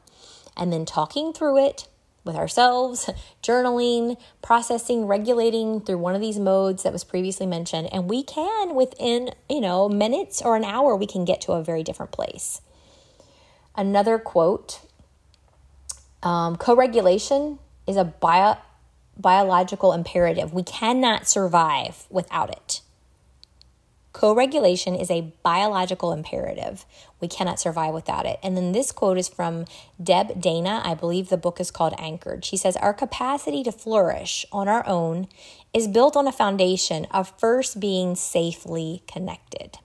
[0.57, 1.87] and then talking through it
[2.25, 3.09] with ourselves,
[3.43, 7.89] journaling, processing, regulating through one of these modes that was previously mentioned.
[7.93, 11.63] And we can, within, you know, minutes or an hour, we can get to a
[11.63, 12.61] very different place.
[13.77, 14.81] Another quote
[16.23, 18.59] um, co regulation is a bio-
[19.17, 20.53] biological imperative.
[20.53, 22.81] We cannot survive without it.
[24.13, 26.87] Co regulation is a biological imperative.
[27.25, 28.39] We cannot survive without it.
[28.43, 29.65] And then this quote is from
[30.03, 30.83] Deb Dana.
[30.85, 32.45] I believe the book is called Anchored.
[32.45, 35.29] She says, Our capacity to flourish on our own
[35.73, 39.79] is built on a foundation of first being safely connected.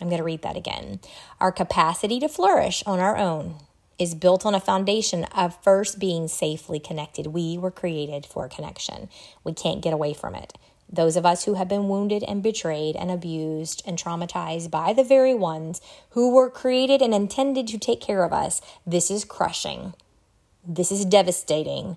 [0.00, 1.00] I'm going to read that again.
[1.40, 3.56] Our capacity to flourish on our own
[3.98, 7.26] is built on a foundation of first being safely connected.
[7.26, 9.10] We were created for connection.
[9.44, 10.54] We can't get away from it.
[10.92, 15.04] Those of us who have been wounded and betrayed and abused and traumatized by the
[15.04, 15.80] very ones
[16.10, 19.94] who were created and intended to take care of us, this is crushing.
[20.66, 21.96] This is devastating.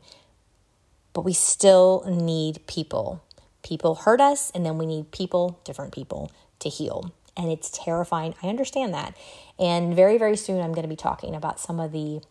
[1.14, 3.24] But we still need people.
[3.64, 7.12] People hurt us, and then we need people, different people, to heal.
[7.36, 8.36] And it's terrifying.
[8.44, 9.16] I understand that.
[9.58, 12.22] And very, very soon, I'm going to be talking about some of the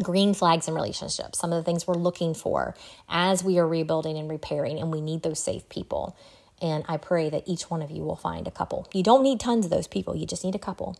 [0.00, 2.74] green flags in relationships, some of the things we're looking for
[3.08, 6.16] as we are rebuilding and repairing, and we need those safe people.
[6.60, 8.88] And I pray that each one of you will find a couple.
[8.92, 10.96] You don't need tons of those people, you just need a couple.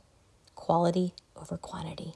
[0.54, 2.14] Quality over quantity.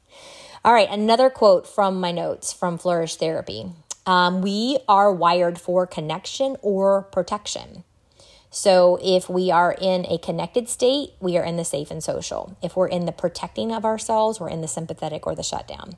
[0.64, 3.72] All right, another quote from my notes from Flourish Therapy.
[4.06, 7.84] Um, we are wired for connection or protection.
[8.54, 12.54] So, if we are in a connected state, we are in the safe and social.
[12.62, 15.96] If we're in the protecting of ourselves, we're in the sympathetic or the shutdown.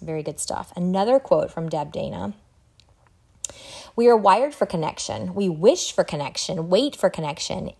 [0.00, 0.72] Very good stuff.
[0.76, 2.34] Another quote from Deb Dana
[3.94, 5.34] We are wired for connection.
[5.34, 7.70] We wish for connection, wait for connection,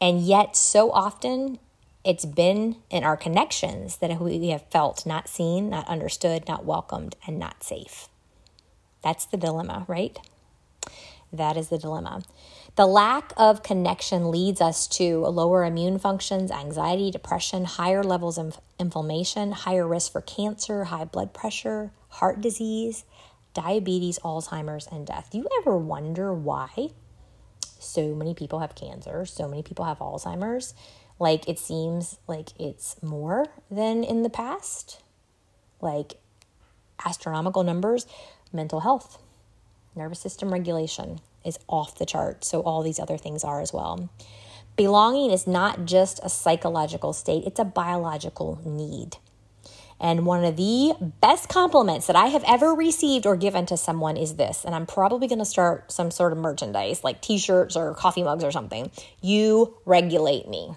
[0.00, 1.58] and yet so often
[2.04, 7.14] it's been in our connections that we have felt not seen, not understood, not welcomed,
[7.26, 8.08] and not safe.
[9.02, 10.18] That's the dilemma, right?
[11.32, 12.22] That is the dilemma.
[12.74, 18.58] The lack of connection leads us to lower immune functions, anxiety, depression, higher levels of
[18.78, 23.04] inflammation, higher risk for cancer, high blood pressure, heart disease,
[23.52, 25.28] diabetes, Alzheimer's, and death.
[25.30, 26.92] Do you ever wonder why
[27.78, 30.72] so many people have cancer, so many people have Alzheimer's?
[31.18, 35.02] Like it seems like it's more than in the past,
[35.82, 36.14] like
[37.04, 38.06] astronomical numbers.
[38.50, 39.18] Mental health,
[39.94, 42.44] nervous system regulation is off the chart.
[42.44, 44.08] So all these other things are as well.
[44.76, 49.16] Belonging is not just a psychological state, it's a biological need.
[50.00, 54.16] And one of the best compliments that I have ever received or given to someone
[54.16, 54.64] is this.
[54.64, 58.24] And I'm probably going to start some sort of merchandise like t shirts or coffee
[58.24, 58.90] mugs or something.
[59.20, 60.74] You regulate me.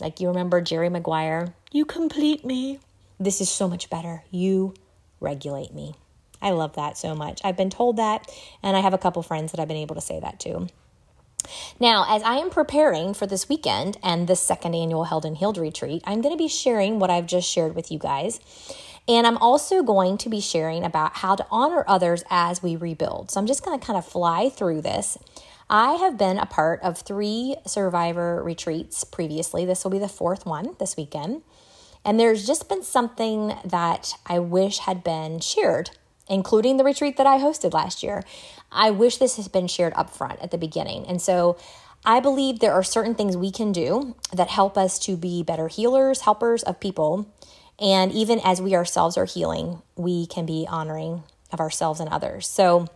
[0.00, 2.80] Like you remember Jerry Maguire, you complete me.
[3.20, 4.24] This is so much better.
[4.32, 4.74] You
[5.20, 5.94] regulate me.
[6.42, 7.40] I love that so much.
[7.44, 8.30] I've been told that,
[8.62, 10.68] and I have a couple friends that I've been able to say that to.
[11.78, 15.58] Now, as I am preparing for this weekend and the second annual Held and Healed
[15.58, 18.40] retreat, I'm going to be sharing what I've just shared with you guys.
[19.08, 23.30] And I'm also going to be sharing about how to honor others as we rebuild.
[23.30, 25.18] So I'm just going to kind of fly through this.
[25.68, 29.64] I have been a part of three survivor retreats previously.
[29.64, 31.42] This will be the fourth one this weekend.
[32.04, 35.90] And there's just been something that I wish had been shared,
[36.30, 38.22] including the retreat that I hosted last year.
[38.72, 41.04] I wish this has been shared up front at the beginning.
[41.06, 41.58] And so
[42.04, 45.68] I believe there are certain things we can do that help us to be better
[45.68, 47.28] healers, helpers of people.
[47.78, 52.46] And even as we ourselves are healing, we can be honoring of ourselves and others.
[52.46, 52.86] So,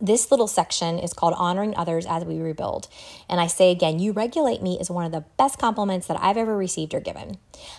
[0.00, 2.88] this little section is called Honoring Others as We Rebuild.
[3.28, 6.36] And I say again, you regulate me is one of the best compliments that I've
[6.36, 7.38] ever received or given.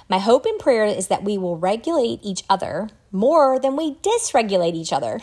[0.09, 4.73] My hope and prayer is that we will regulate each other more than we dysregulate
[4.73, 5.19] each other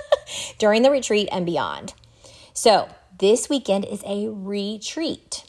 [0.58, 1.94] during the retreat and beyond.
[2.52, 2.88] So,
[3.18, 5.44] this weekend is a retreat.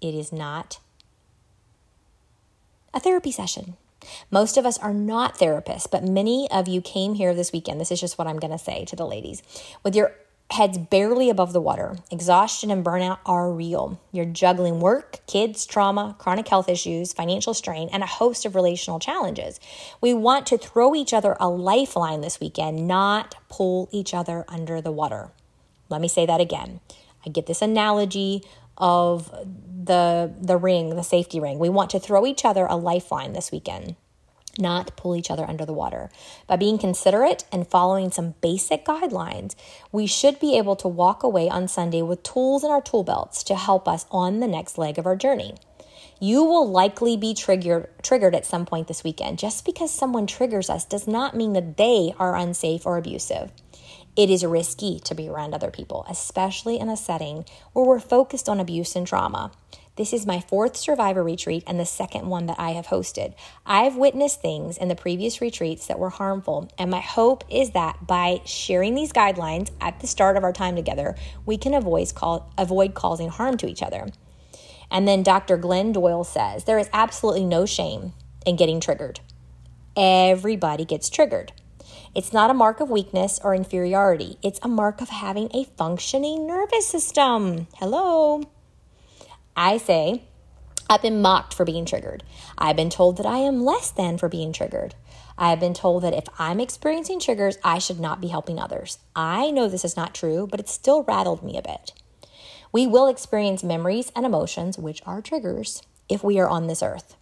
[0.00, 0.78] It is not
[2.92, 3.76] a therapy session.
[4.30, 7.80] Most of us are not therapists, but many of you came here this weekend.
[7.80, 9.42] This is just what I'm going to say to the ladies.
[9.82, 10.14] With your
[10.50, 14.00] heads barely above the water, exhaustion and burnout are real.
[14.10, 18.98] You're juggling work, kids, trauma, chronic health issues, financial strain, and a host of relational
[18.98, 19.60] challenges.
[20.00, 24.80] We want to throw each other a lifeline this weekend, not pull each other under
[24.80, 25.30] the water.
[25.88, 26.80] Let me say that again.
[27.24, 28.42] I get this analogy
[28.80, 29.30] of
[29.84, 31.58] the the ring, the safety ring.
[31.58, 33.96] We want to throw each other a lifeline this weekend,
[34.58, 36.10] not pull each other under the water.
[36.46, 39.54] By being considerate and following some basic guidelines,
[39.92, 43.42] we should be able to walk away on Sunday with tools in our tool belts
[43.44, 45.54] to help us on the next leg of our journey.
[46.22, 49.38] You will likely be triggered triggered at some point this weekend.
[49.38, 53.50] Just because someone triggers us does not mean that they are unsafe or abusive.
[54.16, 58.48] It is risky to be around other people, especially in a setting where we're focused
[58.48, 59.52] on abuse and trauma.
[59.96, 63.34] This is my fourth survivor retreat and the second one that I have hosted.
[63.66, 68.06] I've witnessed things in the previous retreats that were harmful, and my hope is that
[68.06, 72.52] by sharing these guidelines at the start of our time together, we can avoid, call,
[72.56, 74.08] avoid causing harm to each other.
[74.90, 75.56] And then Dr.
[75.56, 78.12] Glenn Doyle says there is absolutely no shame
[78.44, 79.20] in getting triggered.
[79.96, 81.52] Everybody gets triggered.
[82.12, 86.44] It's not a mark of weakness or inferiority, it's a mark of having a functioning
[86.44, 87.68] nervous system.
[87.76, 88.42] Hello.
[89.56, 90.24] I say,
[90.88, 92.24] I've been mocked for being triggered.
[92.58, 94.96] I've been told that I am less than for being triggered.
[95.38, 98.98] I have been told that if I'm experiencing triggers, I should not be helping others.
[99.14, 101.92] I know this is not true, but it still rattled me a bit.
[102.72, 107.14] We will experience memories and emotions, which are triggers, if we are on this earth.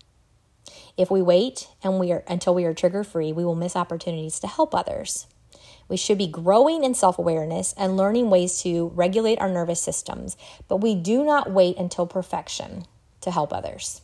[0.98, 4.40] If we wait and we are until we are trigger free, we will miss opportunities
[4.40, 5.28] to help others.
[5.88, 10.36] We should be growing in self awareness and learning ways to regulate our nervous systems,
[10.66, 12.84] but we do not wait until perfection
[13.20, 14.02] to help others.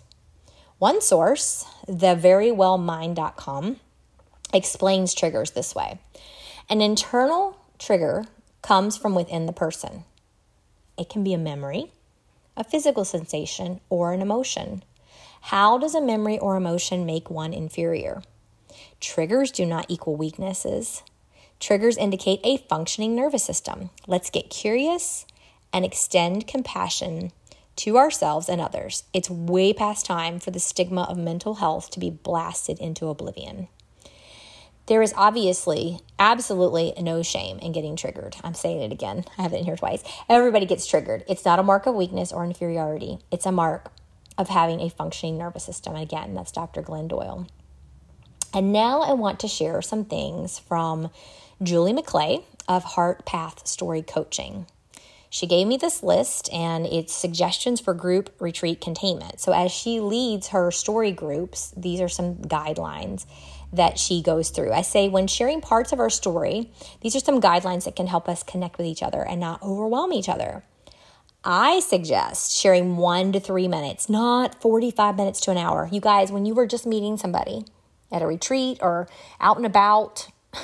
[0.78, 3.80] One source, theverywellmind.com,
[4.52, 5.98] explains triggers this way
[6.70, 8.24] An internal trigger
[8.62, 10.04] comes from within the person.
[10.96, 11.90] It can be a memory,
[12.56, 14.84] a physical sensation, or an emotion.
[15.48, 18.22] How does a memory or emotion make one inferior?
[18.98, 21.02] Triggers do not equal weaknesses.
[21.60, 23.90] Triggers indicate a functioning nervous system.
[24.06, 25.26] Let's get curious
[25.70, 27.30] and extend compassion
[27.76, 29.04] to ourselves and others.
[29.12, 33.68] It's way past time for the stigma of mental health to be blasted into oblivion.
[34.86, 38.36] There is obviously absolutely no shame in getting triggered.
[38.42, 39.26] I'm saying it again.
[39.36, 40.02] I have it in here twice.
[40.26, 41.22] Everybody gets triggered.
[41.28, 43.93] It's not a mark of weakness or inferiority, it's a mark
[44.36, 45.94] of having a functioning nervous system.
[45.94, 46.82] again, that's Dr.
[46.82, 47.46] Glenn Doyle.
[48.52, 51.10] And now I want to share some things from
[51.62, 54.66] Julie McClay of Heart Path Story Coaching.
[55.28, 59.40] She gave me this list and it's suggestions for group retreat containment.
[59.40, 63.26] So, as she leads her story groups, these are some guidelines
[63.72, 64.72] that she goes through.
[64.72, 66.70] I say, when sharing parts of our story,
[67.00, 70.12] these are some guidelines that can help us connect with each other and not overwhelm
[70.12, 70.62] each other.
[71.44, 75.88] I suggest sharing one to three minutes, not 45 minutes to an hour.
[75.92, 77.66] You guys, when you were just meeting somebody
[78.10, 79.08] at a retreat or
[79.40, 80.28] out and about,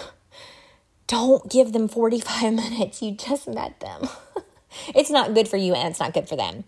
[1.06, 3.02] don't give them 45 minutes.
[3.02, 4.08] You just met them.
[4.94, 6.64] it's not good for you and it's not good for them.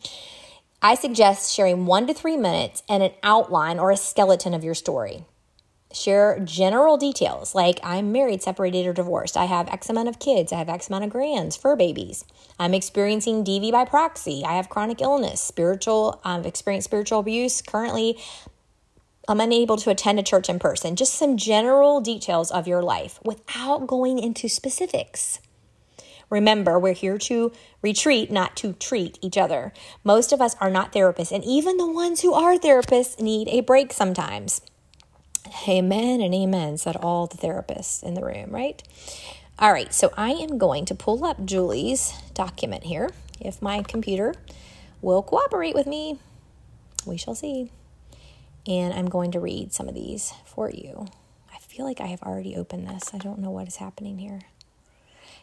[0.82, 4.74] I suggest sharing one to three minutes and an outline or a skeleton of your
[4.74, 5.24] story.
[5.92, 9.36] Share general details like I'm married, separated, or divorced.
[9.36, 10.52] I have X amount of kids.
[10.52, 12.24] I have X amount of grands, fur babies.
[12.58, 14.42] I'm experiencing DV by proxy.
[14.44, 17.60] I have chronic illness, spiritual, I've experienced spiritual abuse.
[17.60, 18.18] Currently,
[19.28, 20.96] I'm unable to attend a church in person.
[20.96, 25.40] Just some general details of your life without going into specifics.
[26.28, 29.72] Remember, we're here to retreat, not to treat each other.
[30.02, 33.60] Most of us are not therapists, and even the ones who are therapists need a
[33.60, 34.62] break sometimes.
[35.68, 38.82] Amen and amen, said all the therapists in the room, right?
[39.58, 43.10] All right, so I am going to pull up Julie's document here.
[43.40, 44.34] If my computer
[45.00, 46.18] will cooperate with me,
[47.06, 47.70] we shall see.
[48.66, 51.06] And I'm going to read some of these for you.
[51.52, 53.12] I feel like I have already opened this.
[53.12, 54.42] I don't know what is happening here.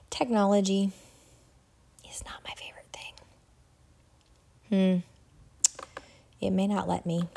[0.09, 0.91] Technology
[2.09, 2.87] is not my favorite
[4.69, 5.03] thing.
[5.03, 6.45] Hmm.
[6.45, 7.27] It may not let me.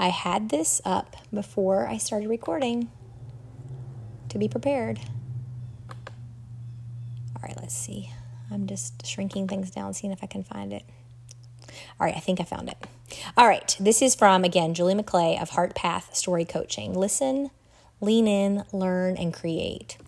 [0.00, 2.90] I had this up before I started recording
[4.30, 4.98] to be prepared.
[7.36, 8.10] All right, let's see.
[8.50, 10.84] I'm just shrinking things down, seeing if I can find it.
[12.00, 12.78] All right, I think I found it.
[13.36, 16.94] All right, this is from, again, Julie McClay of Heart Path Story Coaching.
[16.94, 17.50] Listen,
[18.00, 19.98] lean in, learn, and create.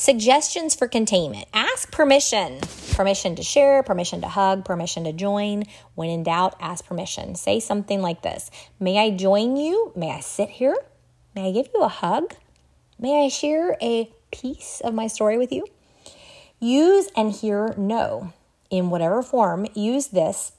[0.00, 2.58] Suggestions for containment ask permission.
[2.92, 5.64] Permission to share, permission to hug, permission to join.
[5.94, 7.34] When in doubt, ask permission.
[7.34, 9.92] Say something like this May I join you?
[9.94, 10.74] May I sit here?
[11.34, 12.34] May I give you a hug?
[12.98, 15.66] May I share a piece of my story with you?
[16.58, 18.32] Use and hear no.
[18.70, 20.52] In whatever form, use this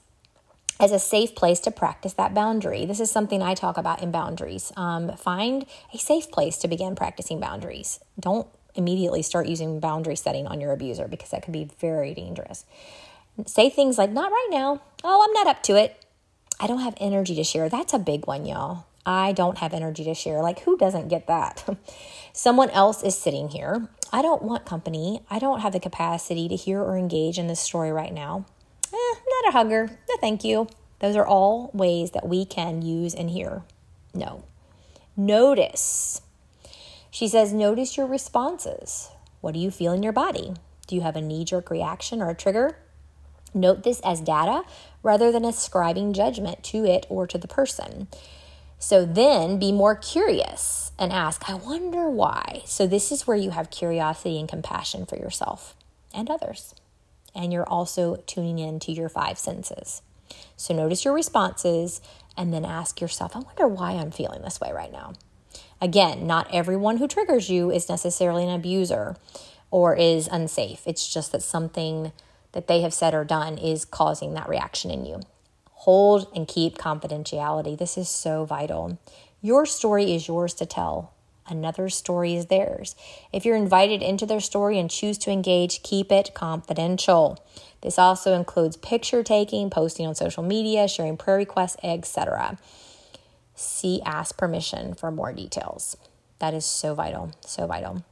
[0.78, 2.86] as a safe place to practice that boundary.
[2.86, 4.70] This is something I talk about in boundaries.
[4.76, 7.98] Um, find a safe place to begin practicing boundaries.
[8.20, 12.64] Don't immediately start using boundary setting on your abuser because that can be very dangerous.
[13.46, 14.82] Say things like, not right now.
[15.04, 16.04] Oh, I'm not up to it.
[16.60, 17.68] I don't have energy to share.
[17.68, 18.86] That's a big one, y'all.
[19.04, 20.42] I don't have energy to share.
[20.42, 21.64] Like, who doesn't get that?
[22.32, 23.88] Someone else is sitting here.
[24.12, 25.22] I don't want company.
[25.30, 28.44] I don't have the capacity to hear or engage in this story right now.
[28.92, 29.86] Eh, not a hugger.
[30.08, 30.68] No, thank you.
[31.00, 33.62] Those are all ways that we can use and hear.
[34.14, 34.44] No.
[35.16, 36.22] Notice
[37.12, 39.10] she says, Notice your responses.
[39.42, 40.54] What do you feel in your body?
[40.86, 42.78] Do you have a knee jerk reaction or a trigger?
[43.52, 44.62] Note this as data
[45.02, 48.08] rather than ascribing judgment to it or to the person.
[48.78, 52.62] So then be more curious and ask, I wonder why.
[52.64, 55.76] So this is where you have curiosity and compassion for yourself
[56.14, 56.74] and others.
[57.34, 60.00] And you're also tuning in to your five senses.
[60.56, 62.00] So notice your responses
[62.38, 65.12] and then ask yourself, I wonder why I'm feeling this way right now.
[65.82, 69.16] Again, not everyone who triggers you is necessarily an abuser
[69.72, 70.82] or is unsafe.
[70.86, 72.12] It's just that something
[72.52, 75.22] that they have said or done is causing that reaction in you.
[75.72, 77.76] Hold and keep confidentiality.
[77.76, 78.96] This is so vital.
[79.40, 81.14] Your story is yours to tell.
[81.48, 82.94] Another story is theirs.
[83.32, 87.44] If you're invited into their story and choose to engage, keep it confidential.
[87.80, 92.56] This also includes picture taking, posting on social media, sharing prayer requests, etc
[93.54, 95.96] see ask permission for more details.
[96.38, 98.04] That is so vital, so vital.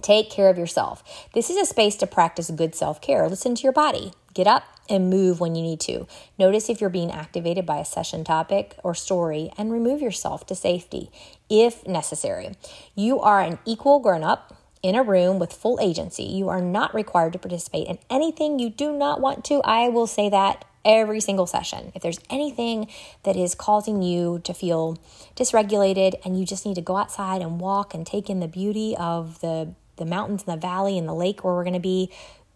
[0.00, 1.28] Take care of yourself.
[1.34, 3.28] This is a space to practice good self care.
[3.28, 4.12] Listen to your body.
[4.34, 6.06] Get up and move when you need to.
[6.38, 10.54] Notice if you're being activated by a session topic or story and remove yourself to
[10.54, 11.10] safety
[11.48, 12.52] if necessary.
[12.94, 16.24] You are an equal grown up in a room with full agency.
[16.24, 19.60] You are not required to participate in anything you do not want to.
[19.64, 21.92] I will say that every single session.
[21.94, 22.88] If there's anything
[23.22, 24.98] that is causing you to feel
[25.36, 28.96] dysregulated and you just need to go outside and walk and take in the beauty
[28.96, 32.10] of the the mountains and the valley and the lake where we're going to be,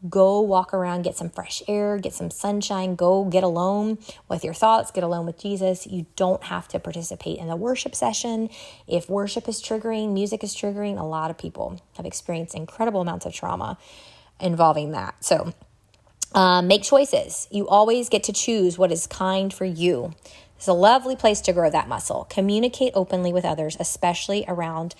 [0.08, 3.98] go walk around, get some fresh air, get some sunshine, go get alone
[4.28, 5.86] with your thoughts, get alone with Jesus.
[5.86, 8.48] You don't have to participate in the worship session.
[8.86, 13.26] If worship is triggering, music is triggering, a lot of people have experienced incredible amounts
[13.26, 13.78] of trauma
[14.40, 15.24] involving that.
[15.24, 15.54] So,
[16.36, 17.48] um, make choices.
[17.50, 20.14] You always get to choose what is kind for you.
[20.56, 22.26] It's a lovely place to grow that muscle.
[22.30, 24.94] Communicate openly with others, especially around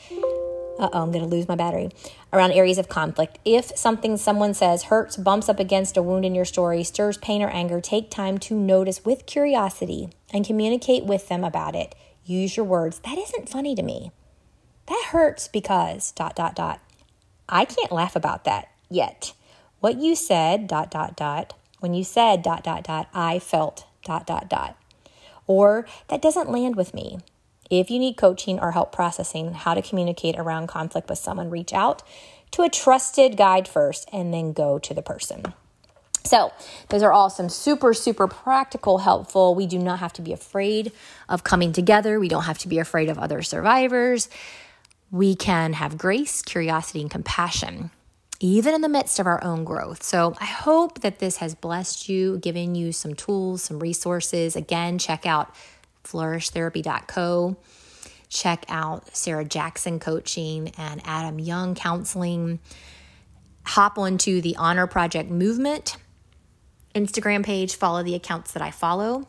[0.79, 1.91] uh oh, I'm going to lose my battery.
[2.33, 3.39] Around areas of conflict.
[3.45, 7.43] If something someone says hurts, bumps up against a wound in your story, stirs pain
[7.43, 11.95] or anger, take time to notice with curiosity and communicate with them about it.
[12.27, 12.99] Use your words.
[13.01, 14.11] That isn't funny to me.
[14.87, 16.81] That hurts because dot dot dot.
[17.49, 19.33] I can't laugh about that yet.
[19.87, 21.55] What you said dot dot dot.
[21.79, 24.77] When you said dot dot dot, I felt dot dot dot.
[25.47, 27.21] Or that doesn't land with me.
[27.71, 31.73] If you need coaching or help processing how to communicate around conflict with someone, reach
[31.73, 32.03] out
[32.51, 35.55] to a trusted guide first and then go to the person.
[36.25, 36.53] So,
[36.89, 39.55] those are all some super, super practical, helpful.
[39.55, 40.91] We do not have to be afraid
[41.29, 42.19] of coming together.
[42.19, 44.29] We don't have to be afraid of other survivors.
[45.13, 47.93] We can have grace, curiosity, and compassion,
[48.41, 50.03] even in the midst of our own growth.
[50.03, 54.57] So, I hope that this has blessed you, given you some tools, some resources.
[54.57, 55.55] Again, check out
[56.05, 57.57] flourishtherapy.co.
[58.29, 62.59] Check out Sarah Jackson Coaching and Adam Young Counseling.
[63.65, 65.97] Hop onto the Honor Project Movement
[66.97, 69.29] Instagram page, follow the accounts that I follow.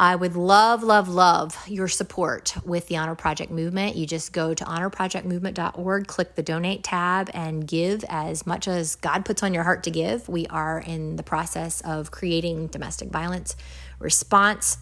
[0.00, 3.96] I would love, love, love your support with the Honor Project Movement.
[3.96, 9.24] You just go to honorprojectmovement.org, click the donate tab, and give as much as God
[9.24, 10.28] puts on your heart to give.
[10.28, 13.56] We are in the process of creating domestic violence
[13.98, 14.78] response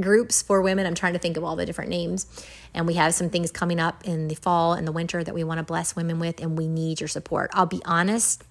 [0.00, 0.86] groups for women.
[0.86, 2.28] I'm trying to think of all the different names.
[2.72, 5.42] And we have some things coming up in the fall and the winter that we
[5.42, 7.50] want to bless women with, and we need your support.
[7.54, 8.44] I'll be honest,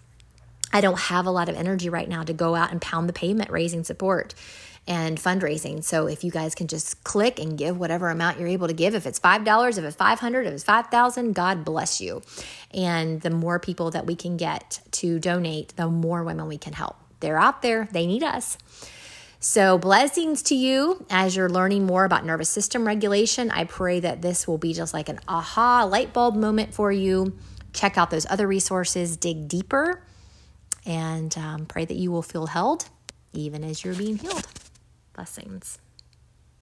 [0.74, 3.14] I don't have a lot of energy right now to go out and pound the
[3.14, 4.36] pavement raising support
[4.90, 5.84] and fundraising.
[5.84, 8.96] So if you guys can just click and give whatever amount you're able to give,
[8.96, 12.24] if it's $5, if it's 500, if it's 5,000, God bless you.
[12.74, 16.74] And the more people that we can get to donate, the more women we can
[16.74, 16.96] help.
[17.20, 18.58] They're out there, they need us.
[19.42, 23.52] So, blessings to you as you're learning more about nervous system regulation.
[23.52, 27.38] I pray that this will be just like an aha light bulb moment for you.
[27.72, 30.04] Check out those other resources, dig deeper,
[30.86, 32.90] and um, pray that you will feel held
[33.34, 34.48] even as you're being healed.
[35.20, 35.80] Blessings.